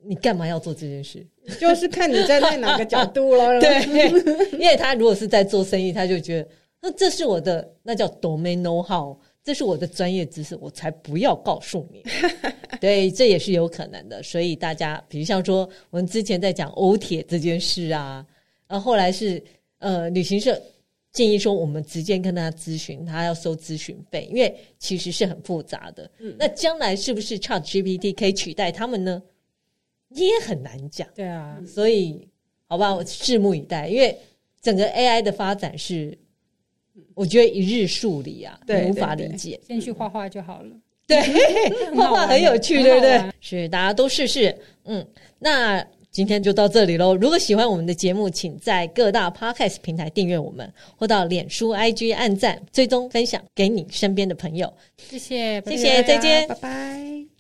[0.06, 1.26] 你干嘛要做这件事？
[1.60, 3.58] 就是看你站在哪个角度了。
[3.60, 3.82] 对，
[4.52, 6.48] 因为他如果是在做生意，他就觉得
[6.80, 12.02] 那这是我的，那叫 domain know-how，这是我的专业知识，我才不要告诉你。
[12.80, 14.22] 对，这也是有可能的。
[14.22, 18.24] 所以大家，比如像说，我们之前在讲欧铁这件事啊，
[18.66, 19.42] 然后后来是
[19.78, 20.60] 呃，旅行社
[21.12, 26.10] 建议说，我们直接跟他咨询，他要收咨询费，因为其实是很复杂的。
[26.18, 29.22] 嗯，那将来是不是 ChatGPT 可以取代他们呢？
[30.14, 32.28] 也很难讲，对啊，所以
[32.66, 33.88] 好吧，我拭目以待。
[33.88, 34.16] 因为
[34.62, 36.16] 整个 AI 的发展是，
[37.14, 39.60] 我觉得一日数理啊，对，无法理解。
[39.66, 40.70] 先去画画就好了，
[41.06, 41.20] 对，
[41.94, 43.22] 画画很有趣，对不对？
[43.40, 44.56] 是，大家都试试。
[44.84, 45.06] 嗯，
[45.38, 47.16] 那今天就到这里喽。
[47.16, 54.72] 如果喜欢我们的节目，请在各大 Podcast 平台订阅我们，或到脸书、IG 按赞、追踪、分享给你身边的朋友。
[54.96, 57.33] 谢谢，谢谢，再见，拜拜。